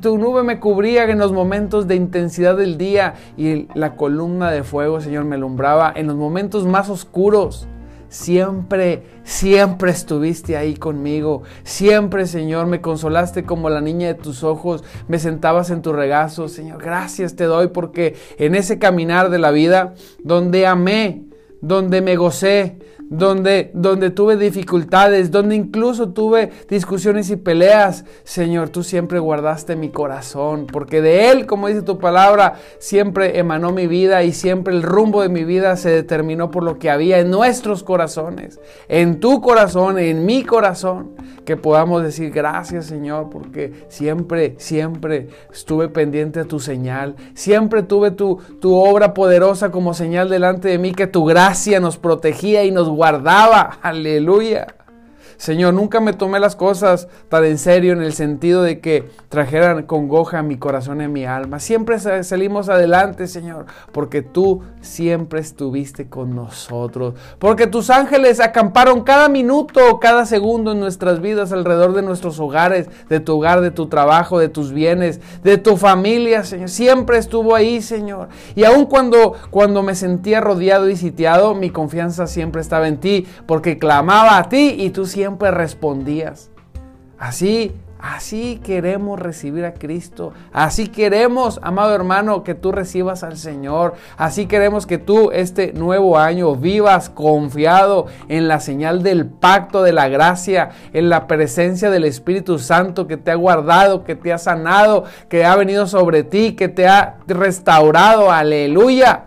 tu 0.00 0.18
nube 0.18 0.44
me 0.44 0.60
cubría 0.60 1.10
en 1.10 1.18
los 1.18 1.32
momentos 1.32 1.88
de 1.88 1.96
intensidad 1.96 2.56
del 2.56 2.78
día 2.78 3.14
y 3.36 3.66
la 3.74 3.96
columna 3.96 4.52
de 4.52 4.62
fuego, 4.62 5.00
Señor, 5.00 5.24
me 5.24 5.34
alumbraba 5.34 5.92
en 5.94 6.06
los 6.06 6.14
momentos 6.14 6.66
más 6.66 6.88
oscuros. 6.88 7.66
Siempre, 8.10 9.04
siempre 9.22 9.92
estuviste 9.92 10.56
ahí 10.56 10.74
conmigo. 10.74 11.44
Siempre, 11.62 12.26
Señor, 12.26 12.66
me 12.66 12.80
consolaste 12.80 13.44
como 13.44 13.70
la 13.70 13.80
niña 13.80 14.08
de 14.08 14.14
tus 14.14 14.42
ojos. 14.42 14.82
Me 15.06 15.20
sentabas 15.20 15.70
en 15.70 15.80
tu 15.80 15.92
regazo. 15.92 16.48
Señor, 16.48 16.82
gracias 16.82 17.36
te 17.36 17.44
doy 17.44 17.68
porque 17.68 18.16
en 18.36 18.56
ese 18.56 18.80
caminar 18.80 19.30
de 19.30 19.38
la 19.38 19.52
vida, 19.52 19.94
donde 20.24 20.66
amé, 20.66 21.22
donde 21.60 22.02
me 22.02 22.16
gocé, 22.16 22.78
donde, 23.10 23.72
donde 23.74 24.10
tuve 24.10 24.36
dificultades, 24.36 25.32
donde 25.32 25.56
incluso 25.56 26.10
tuve 26.10 26.50
discusiones 26.68 27.28
y 27.30 27.36
peleas, 27.36 28.04
Señor, 28.22 28.68
tú 28.68 28.84
siempre 28.84 29.18
guardaste 29.18 29.74
mi 29.74 29.90
corazón, 29.90 30.68
porque 30.70 31.02
de 31.02 31.30
Él, 31.30 31.44
como 31.44 31.66
dice 31.66 31.82
tu 31.82 31.98
palabra, 31.98 32.54
siempre 32.78 33.40
emanó 33.40 33.72
mi 33.72 33.88
vida 33.88 34.22
y 34.22 34.32
siempre 34.32 34.72
el 34.72 34.84
rumbo 34.84 35.22
de 35.22 35.28
mi 35.28 35.42
vida 35.42 35.76
se 35.76 35.90
determinó 35.90 36.52
por 36.52 36.62
lo 36.62 36.78
que 36.78 36.88
había 36.88 37.18
en 37.18 37.30
nuestros 37.30 37.82
corazones, 37.82 38.60
en 38.88 39.18
tu 39.18 39.40
corazón, 39.40 39.98
en 39.98 40.24
mi 40.24 40.44
corazón, 40.44 41.10
que 41.44 41.56
podamos 41.56 42.04
decir 42.04 42.30
gracias, 42.30 42.86
Señor, 42.86 43.28
porque 43.28 43.72
siempre, 43.88 44.54
siempre 44.58 45.26
estuve 45.52 45.88
pendiente 45.88 46.38
a 46.38 46.44
tu 46.44 46.60
señal, 46.60 47.16
siempre 47.34 47.82
tuve 47.82 48.12
tu, 48.12 48.38
tu 48.60 48.76
obra 48.76 49.14
poderosa 49.14 49.72
como 49.72 49.94
señal 49.94 50.28
delante 50.28 50.68
de 50.68 50.78
mí, 50.78 50.92
que 50.92 51.08
tu 51.08 51.24
gracia 51.24 51.80
nos 51.80 51.96
protegía 51.96 52.62
y 52.62 52.70
nos 52.70 52.88
guardaba. 52.88 52.99
Aleluya. 53.82 54.66
Señor, 55.40 55.72
nunca 55.72 56.00
me 56.00 56.12
tomé 56.12 56.38
las 56.38 56.54
cosas 56.54 57.08
tan 57.30 57.46
en 57.46 57.56
serio 57.56 57.94
en 57.94 58.02
el 58.02 58.12
sentido 58.12 58.62
de 58.62 58.80
que 58.80 59.08
trajeran 59.30 59.84
congoja 59.84 60.40
a 60.40 60.42
mi 60.42 60.58
corazón 60.58 61.00
y 61.00 61.04
a 61.04 61.08
mi 61.08 61.24
alma. 61.24 61.60
Siempre 61.60 61.98
salimos 61.98 62.68
adelante, 62.68 63.26
Señor, 63.26 63.64
porque 63.90 64.20
tú 64.20 64.60
siempre 64.82 65.40
estuviste 65.40 66.10
con 66.10 66.34
nosotros. 66.36 67.14
Porque 67.38 67.66
tus 67.66 67.88
ángeles 67.88 68.38
acamparon 68.38 69.02
cada 69.02 69.30
minuto, 69.30 69.98
cada 69.98 70.26
segundo 70.26 70.72
en 70.72 70.80
nuestras 70.80 71.22
vidas, 71.22 71.52
alrededor 71.52 71.94
de 71.94 72.02
nuestros 72.02 72.38
hogares, 72.38 72.90
de 73.08 73.18
tu 73.18 73.38
hogar, 73.38 73.62
de 73.62 73.70
tu 73.70 73.86
trabajo, 73.86 74.38
de 74.38 74.50
tus 74.50 74.72
bienes, 74.72 75.22
de 75.42 75.56
tu 75.56 75.78
familia, 75.78 76.44
Señor. 76.44 76.68
Siempre 76.68 77.16
estuvo 77.16 77.54
ahí, 77.54 77.80
Señor. 77.80 78.28
Y 78.54 78.64
aun 78.64 78.84
cuando, 78.84 79.32
cuando 79.48 79.82
me 79.82 79.94
sentía 79.94 80.42
rodeado 80.42 80.90
y 80.90 80.98
sitiado, 80.98 81.54
mi 81.54 81.70
confianza 81.70 82.26
siempre 82.26 82.60
estaba 82.60 82.88
en 82.88 82.98
ti, 82.98 83.26
porque 83.46 83.78
clamaba 83.78 84.36
a 84.36 84.50
ti 84.50 84.76
y 84.78 84.90
tú 84.90 85.06
siempre 85.06 85.29
respondías. 85.38 86.50
Así, 87.18 87.74
Así 88.02 88.60
queremos 88.64 89.18
recibir 89.18 89.66
a 89.66 89.74
Cristo. 89.74 90.32
Así 90.54 90.88
queremos, 90.88 91.60
amado 91.62 91.94
hermano, 91.94 92.42
que 92.44 92.54
tú 92.54 92.72
recibas 92.72 93.22
al 93.22 93.36
Señor. 93.36 93.94
Así 94.16 94.46
queremos 94.46 94.86
que 94.86 94.96
tú 94.96 95.30
este 95.32 95.74
nuevo 95.74 96.18
año 96.18 96.56
vivas 96.56 97.10
confiado 97.10 98.06
en 98.28 98.48
la 98.48 98.60
señal 98.60 99.02
del 99.02 99.26
pacto 99.26 99.82
de 99.82 99.92
la 99.92 100.08
gracia, 100.08 100.70
en 100.94 101.10
la 101.10 101.26
presencia 101.26 101.90
del 101.90 102.04
Espíritu 102.04 102.58
Santo 102.58 103.06
que 103.06 103.18
te 103.18 103.32
ha 103.32 103.34
guardado, 103.34 104.02
que 104.02 104.16
te 104.16 104.32
ha 104.32 104.38
sanado, 104.38 105.04
que 105.28 105.44
ha 105.44 105.54
venido 105.56 105.86
sobre 105.86 106.22
ti, 106.22 106.52
que 106.52 106.68
te 106.68 106.88
ha 106.88 107.18
restaurado. 107.26 108.32
Aleluya. 108.32 109.26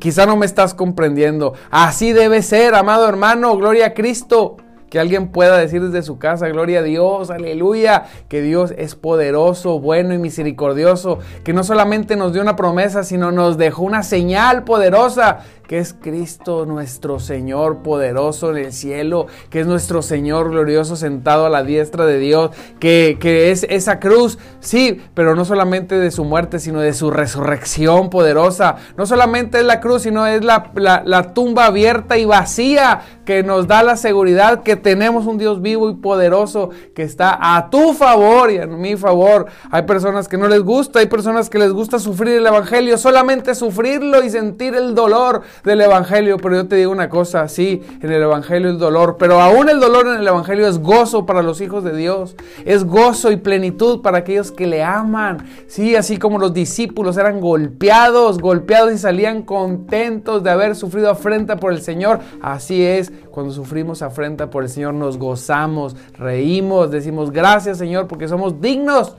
Quizá 0.00 0.26
no 0.26 0.36
me 0.36 0.46
estás 0.46 0.74
comprendiendo. 0.74 1.54
Así 1.70 2.12
debe 2.12 2.42
ser, 2.42 2.74
amado 2.74 3.08
hermano. 3.08 3.56
Gloria 3.56 3.86
a 3.86 3.94
Cristo. 3.94 4.56
Que 4.90 4.98
alguien 4.98 5.28
pueda 5.28 5.56
decir 5.56 5.80
desde 5.82 6.02
su 6.02 6.18
casa, 6.18 6.48
gloria 6.48 6.80
a 6.80 6.82
Dios, 6.82 7.30
aleluya, 7.30 8.06
que 8.28 8.42
Dios 8.42 8.74
es 8.76 8.96
poderoso, 8.96 9.78
bueno 9.78 10.12
y 10.12 10.18
misericordioso, 10.18 11.20
que 11.44 11.52
no 11.52 11.62
solamente 11.62 12.16
nos 12.16 12.32
dio 12.32 12.42
una 12.42 12.56
promesa, 12.56 13.04
sino 13.04 13.30
nos 13.30 13.56
dejó 13.56 13.84
una 13.84 14.02
señal 14.02 14.64
poderosa 14.64 15.38
que 15.70 15.78
es 15.78 15.94
Cristo 15.94 16.66
nuestro 16.66 17.20
Señor 17.20 17.84
poderoso 17.84 18.50
en 18.50 18.56
el 18.56 18.72
cielo, 18.72 19.28
que 19.50 19.60
es 19.60 19.68
nuestro 19.68 20.02
Señor 20.02 20.50
glorioso 20.50 20.96
sentado 20.96 21.46
a 21.46 21.48
la 21.48 21.62
diestra 21.62 22.06
de 22.06 22.18
Dios, 22.18 22.50
que, 22.80 23.16
es 23.52 23.64
esa 23.70 24.00
cruz, 24.00 24.36
sí, 24.58 25.00
pero 25.14 25.36
no 25.36 25.44
solamente 25.44 25.96
de 25.96 26.10
su 26.10 26.24
muerte, 26.24 26.58
sino 26.58 26.80
de 26.80 26.92
su 26.92 27.12
resurrección 27.12 28.10
poderosa. 28.10 28.78
No 28.96 29.06
solamente 29.06 29.58
es 29.60 29.64
la 29.64 29.78
cruz, 29.78 30.02
sino 30.02 30.26
es 30.26 30.42
la, 30.42 30.72
la 30.74 31.34
tumba 31.34 31.66
abierta 31.66 32.18
y 32.18 32.24
vacía 32.24 33.02
que 33.30 33.44
nos 33.44 33.68
da 33.68 33.84
la 33.84 33.96
seguridad 33.96 34.64
que 34.64 34.74
tenemos 34.74 35.24
un 35.26 35.38
Dios 35.38 35.62
vivo 35.62 35.88
y 35.88 35.94
poderoso 35.94 36.70
que 36.96 37.04
está 37.04 37.38
a 37.40 37.70
tu 37.70 37.92
favor 37.92 38.50
y 38.50 38.58
a 38.58 38.66
mi 38.66 38.96
favor. 38.96 39.46
Hay 39.70 39.82
personas 39.82 40.26
que 40.26 40.36
no 40.36 40.48
les 40.48 40.62
gusta, 40.62 40.98
hay 40.98 41.06
personas 41.06 41.48
que 41.48 41.60
les 41.60 41.70
gusta 41.70 42.00
sufrir 42.00 42.38
el 42.38 42.46
Evangelio, 42.48 42.98
solamente 42.98 43.54
sufrirlo 43.54 44.24
y 44.24 44.30
sentir 44.30 44.74
el 44.74 44.96
dolor 44.96 45.42
del 45.64 45.80
Evangelio, 45.80 46.36
pero 46.38 46.56
yo 46.56 46.68
te 46.68 46.76
digo 46.76 46.92
una 46.92 47.08
cosa, 47.08 47.48
sí, 47.48 47.82
en 48.00 48.12
el 48.12 48.22
Evangelio 48.22 48.70
es 48.70 48.78
dolor, 48.78 49.16
pero 49.18 49.40
aún 49.40 49.68
el 49.68 49.80
dolor 49.80 50.06
en 50.06 50.20
el 50.20 50.28
Evangelio 50.28 50.66
es 50.66 50.78
gozo 50.78 51.26
para 51.26 51.42
los 51.42 51.60
hijos 51.60 51.84
de 51.84 51.96
Dios, 51.96 52.36
es 52.64 52.84
gozo 52.84 53.30
y 53.30 53.36
plenitud 53.36 54.02
para 54.02 54.18
aquellos 54.18 54.52
que 54.52 54.66
le 54.66 54.82
aman, 54.82 55.46
sí, 55.66 55.96
así 55.96 56.16
como 56.16 56.38
los 56.38 56.52
discípulos 56.52 57.16
eran 57.16 57.40
golpeados, 57.40 58.38
golpeados 58.38 58.92
y 58.92 58.98
salían 58.98 59.42
contentos 59.42 60.42
de 60.42 60.50
haber 60.50 60.76
sufrido 60.76 61.10
afrenta 61.10 61.56
por 61.56 61.72
el 61.72 61.80
Señor, 61.82 62.20
así 62.42 62.84
es, 62.84 63.12
cuando 63.30 63.52
sufrimos 63.52 64.02
afrenta 64.02 64.50
por 64.50 64.62
el 64.62 64.68
Señor 64.68 64.94
nos 64.94 65.18
gozamos, 65.18 65.96
reímos, 66.18 66.90
decimos 66.90 67.30
gracias 67.30 67.78
Señor 67.78 68.06
porque 68.06 68.28
somos 68.28 68.60
dignos 68.60 69.16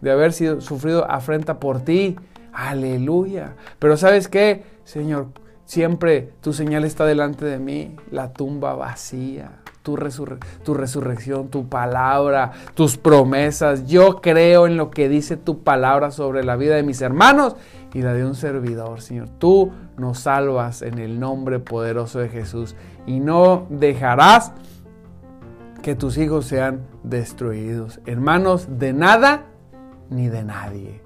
de 0.00 0.10
haber 0.10 0.32
sido 0.32 0.60
sufrido 0.60 1.10
afrenta 1.10 1.58
por 1.58 1.80
ti. 1.80 2.16
Aleluya. 2.52 3.54
Pero 3.78 3.96
¿sabes 3.96 4.28
qué? 4.28 4.64
Señor, 4.84 5.28
Siempre 5.68 6.32
tu 6.40 6.54
señal 6.54 6.86
está 6.86 7.04
delante 7.04 7.44
de 7.44 7.58
mí, 7.58 7.94
la 8.10 8.32
tumba 8.32 8.72
vacía, 8.74 9.60
tu, 9.82 9.98
tu, 10.64 10.72
resurrección, 10.72 11.48
tu 11.48 11.68
palabra, 11.68 12.52
tus 12.72 12.96
promesas. 12.96 13.86
Yo 13.86 14.22
creo 14.22 14.66
en 14.66 14.78
lo 14.78 14.90
que 14.90 15.10
dice 15.10 15.36
tu 15.36 15.62
palabra 15.62 16.10
sobre 16.10 16.42
la 16.42 16.56
vida 16.56 16.74
de 16.74 16.82
mis 16.82 17.02
hermanos 17.02 17.54
y 17.92 18.00
la 18.00 18.14
de 18.14 18.24
un 18.24 18.34
servidor, 18.34 19.02
Señor. 19.02 19.28
Tú 19.38 19.70
nos 19.98 20.20
salvas 20.20 20.80
en 20.80 20.98
el 20.98 21.20
nombre 21.20 21.58
poderoso 21.58 22.18
de 22.18 22.30
Jesús 22.30 22.74
y 23.06 23.20
no 23.20 23.66
dejarás 23.68 24.52
que 25.82 25.94
tus 25.94 26.16
hijos 26.16 26.46
sean 26.46 26.86
destruidos. 27.02 28.00
Hermanos, 28.06 28.68
de 28.78 28.94
nada 28.94 29.44
ni 30.08 30.28
de 30.28 30.44
nadie. 30.44 31.02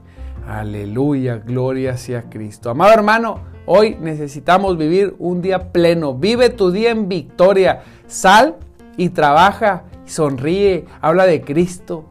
Aleluya, 0.47 1.39
gloria 1.39 1.97
sea 1.97 2.31
Cristo. 2.31 2.71
Amado 2.71 2.93
hermano, 2.93 3.52
Hoy 3.65 3.97
necesitamos 4.01 4.77
vivir 4.77 5.15
un 5.19 5.41
día 5.41 5.73
pleno. 5.73 6.15
Vive 6.15 6.51
tu 6.51 6.73
día 6.73 6.91
en 6.91 7.09
victoria. 7.09 7.83
Sal 8.07 8.57
y 8.97 9.11
trabaja, 9.11 9.85
sonríe, 10.05 10.87
habla 11.01 11.27
de 11.27 11.43
Cristo. 11.43 12.05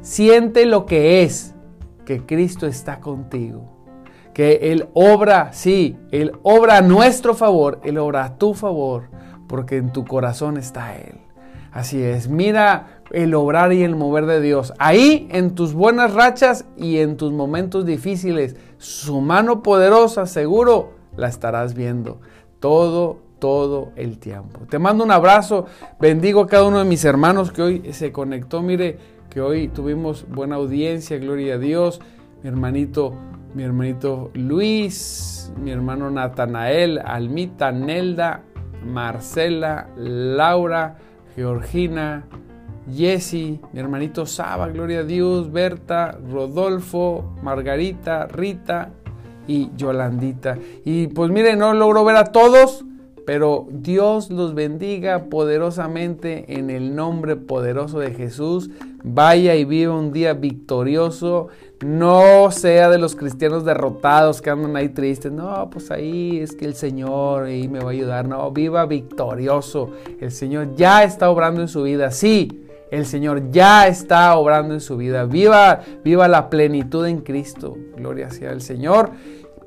Siente 0.00 0.66
lo 0.66 0.84
que 0.84 1.22
es, 1.22 1.54
que 2.04 2.26
Cristo 2.26 2.66
está 2.66 2.98
contigo. 2.98 3.70
Que 4.34 4.72
Él 4.72 4.88
obra, 4.94 5.52
sí, 5.52 5.96
Él 6.10 6.32
obra 6.42 6.78
a 6.78 6.82
nuestro 6.82 7.34
favor, 7.34 7.80
Él 7.84 7.98
obra 7.98 8.24
a 8.24 8.38
tu 8.38 8.54
favor, 8.54 9.10
porque 9.46 9.76
en 9.76 9.92
tu 9.92 10.04
corazón 10.04 10.56
está 10.56 10.96
Él. 10.96 11.18
Así 11.70 12.02
es, 12.02 12.28
mira 12.28 13.02
el 13.12 13.34
obrar 13.34 13.72
y 13.72 13.82
el 13.82 13.94
mover 13.94 14.26
de 14.26 14.40
Dios. 14.40 14.72
Ahí 14.78 15.28
en 15.30 15.54
tus 15.54 15.74
buenas 15.74 16.12
rachas 16.12 16.66
y 16.76 16.98
en 16.98 17.16
tus 17.16 17.32
momentos 17.32 17.86
difíciles, 17.86 18.56
su 18.82 19.20
mano 19.20 19.62
poderosa 19.62 20.26
seguro 20.26 20.90
la 21.16 21.28
estarás 21.28 21.74
viendo 21.74 22.20
todo, 22.58 23.18
todo 23.38 23.92
el 23.94 24.18
tiempo. 24.18 24.60
Te 24.68 24.78
mando 24.78 25.04
un 25.04 25.12
abrazo, 25.12 25.66
bendigo 26.00 26.40
a 26.40 26.46
cada 26.48 26.64
uno 26.64 26.80
de 26.80 26.84
mis 26.84 27.04
hermanos 27.04 27.52
que 27.52 27.62
hoy 27.62 27.92
se 27.92 28.10
conectó. 28.10 28.60
Mire 28.60 28.98
que 29.30 29.40
hoy 29.40 29.68
tuvimos 29.68 30.26
buena 30.28 30.56
audiencia, 30.56 31.18
gloria 31.18 31.54
a 31.54 31.58
Dios. 31.58 32.00
Mi 32.42 32.48
hermanito, 32.48 33.14
mi 33.54 33.62
hermanito 33.62 34.30
Luis, 34.34 35.52
mi 35.56 35.70
hermano 35.70 36.10
Natanael, 36.10 36.98
Almita, 36.98 37.70
Nelda, 37.70 38.42
Marcela, 38.84 39.88
Laura. 39.96 40.98
Georgina, 41.34 42.24
Jesse, 42.90 43.60
mi 43.72 43.80
hermanito 43.80 44.26
Saba, 44.26 44.68
gloria 44.68 45.00
a 45.00 45.04
Dios, 45.04 45.52
Berta, 45.52 46.18
Rodolfo, 46.30 47.36
Margarita, 47.42 48.26
Rita 48.26 48.90
y 49.46 49.70
Yolandita. 49.76 50.58
Y 50.84 51.08
pues 51.08 51.30
miren, 51.30 51.58
no 51.58 51.74
logro 51.74 52.04
ver 52.04 52.16
a 52.16 52.24
todos, 52.24 52.84
pero 53.24 53.68
Dios 53.70 54.30
los 54.30 54.54
bendiga 54.54 55.26
poderosamente 55.26 56.58
en 56.58 56.70
el 56.70 56.96
nombre 56.96 57.36
poderoso 57.36 58.00
de 58.00 58.12
Jesús. 58.12 58.70
Vaya 59.04 59.54
y 59.54 59.64
viva 59.64 59.94
un 59.94 60.12
día 60.12 60.34
victorioso. 60.34 61.48
No 61.84 62.50
sea 62.50 62.88
de 62.88 62.98
los 62.98 63.14
cristianos 63.14 63.64
derrotados 63.64 64.42
que 64.42 64.50
andan 64.50 64.76
ahí 64.76 64.88
tristes. 64.88 65.30
No, 65.30 65.70
pues 65.70 65.90
ahí 65.90 66.40
es 66.40 66.54
que 66.54 66.64
el 66.64 66.74
Señor 66.74 67.44
ahí 67.44 67.68
me 67.68 67.78
va 67.78 67.90
a 67.90 67.92
ayudar. 67.92 68.26
No, 68.26 68.50
viva 68.50 68.86
victorioso. 68.86 69.90
El 70.20 70.32
Señor 70.32 70.74
ya 70.74 71.04
está 71.04 71.30
obrando 71.30 71.60
en 71.60 71.68
su 71.68 71.82
vida. 71.82 72.10
Sí, 72.10 72.61
el 72.92 73.06
Señor 73.06 73.50
ya 73.50 73.88
está 73.88 74.36
obrando 74.36 74.74
en 74.74 74.80
su 74.80 74.98
vida. 74.98 75.24
Viva, 75.24 75.80
viva 76.04 76.28
la 76.28 76.50
plenitud 76.50 77.06
en 77.06 77.22
Cristo. 77.22 77.76
Gloria 77.96 78.30
sea 78.30 78.50
al 78.50 78.60
Señor 78.60 79.10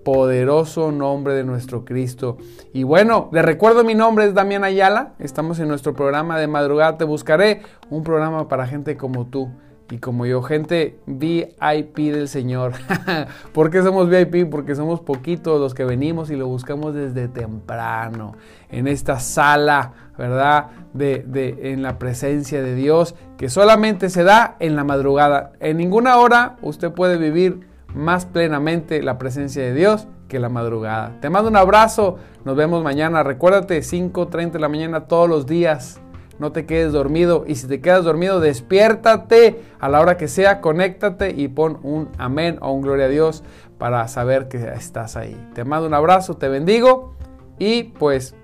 poderoso 0.04 0.92
nombre 0.92 1.34
de 1.34 1.44
nuestro 1.44 1.84
Cristo. 1.84 2.38
Y 2.72 2.84
bueno, 2.84 3.30
le 3.34 3.42
recuerdo 3.42 3.84
mi 3.84 3.96
nombre 3.96 4.26
es 4.26 4.36
Damián 4.36 4.64
Ayala, 4.64 5.14
estamos 5.18 5.60
en 5.60 5.68
nuestro 5.68 5.96
programa 5.96 6.40
de 6.40 6.46
madrugada, 6.46 6.98
te 6.98 7.06
buscaré 7.06 7.64
un 7.90 8.04
programa 8.04 8.48
para 8.48 8.68
gente 8.68 8.96
como 8.98 9.26
tú 9.26 9.50
y 9.92 10.00
como 10.00 10.26
yo, 10.26 10.42
gente 10.42 10.98
VIP 11.06 11.98
del 12.12 12.28
Señor. 12.28 12.74
¿Por 13.54 13.70
qué 13.70 13.84
somos 13.84 14.10
VIP? 14.10 14.50
Porque 14.50 14.76
somos 14.76 15.00
poquitos 15.00 15.60
los 15.60 15.74
que 15.74 15.86
venimos 15.86 16.32
y 16.32 16.36
lo 16.36 16.48
buscamos 16.48 16.96
desde 16.96 17.28
temprano, 17.28 18.36
en 18.70 18.88
esta 18.88 19.20
sala, 19.20 19.94
¿verdad? 20.18 20.68
De, 20.94 21.24
de, 21.28 21.72
en 21.74 21.84
la 21.84 22.00
presencia 22.00 22.64
de 22.64 22.74
Dios, 22.74 23.16
que 23.38 23.50
solamente 23.50 24.10
se 24.10 24.24
da 24.24 24.56
en 24.60 24.76
la 24.76 24.84
madrugada. 24.84 25.54
En 25.60 25.78
ninguna 25.78 26.18
hora 26.18 26.58
usted 26.62 26.92
puede 26.92 27.18
vivir 27.18 27.68
más 27.94 28.26
plenamente 28.26 29.04
la 29.04 29.18
presencia 29.18 29.64
de 29.64 29.74
Dios 29.74 30.08
que 30.28 30.40
la 30.40 30.50
madrugada. 30.50 31.18
Te 31.22 31.30
mando 31.30 31.50
un 31.50 31.58
abrazo, 31.58 32.18
nos 32.44 32.56
vemos 32.56 32.84
mañana. 32.84 33.24
Recuérdate, 33.24 33.80
5.30 33.80 34.52
de 34.52 34.60
la 34.60 34.70
mañana 34.70 35.02
todos 35.02 35.30
los 35.30 35.46
días. 35.46 36.02
No 36.40 36.52
te 36.52 36.66
quedes 36.66 36.92
dormido 36.92 37.46
y 37.48 37.56
si 37.56 37.68
te 37.68 37.82
quedas 37.82 38.04
dormido, 38.04 38.40
despiértate 38.40 39.62
a 39.80 39.90
la 39.90 40.02
hora 40.02 40.18
que 40.18 40.28
sea, 40.28 40.62
conéctate 40.62 41.32
y 41.32 41.48
pon 41.48 41.80
un 41.84 42.10
amén 42.18 42.58
o 42.62 42.72
un 42.72 42.82
gloria 42.82 43.06
a 43.06 43.10
Dios 43.10 43.44
para 43.78 44.08
saber 44.08 44.48
que 44.48 44.58
estás 44.58 45.16
ahí. 45.16 45.36
Te 45.54 45.64
mando 45.64 45.88
un 45.88 45.94
abrazo, 45.94 46.36
te 46.36 46.50
bendigo 46.50 47.16
y 47.58 47.84
pues 47.84 48.36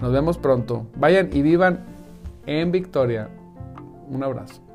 nos 0.00 0.12
vemos 0.12 0.38
pronto. 0.38 0.86
Vayan 0.96 1.30
y 1.32 1.42
vivan 1.42 1.84
en 2.46 2.72
victoria. 2.72 3.28
Un 4.08 4.22
abrazo. 4.22 4.65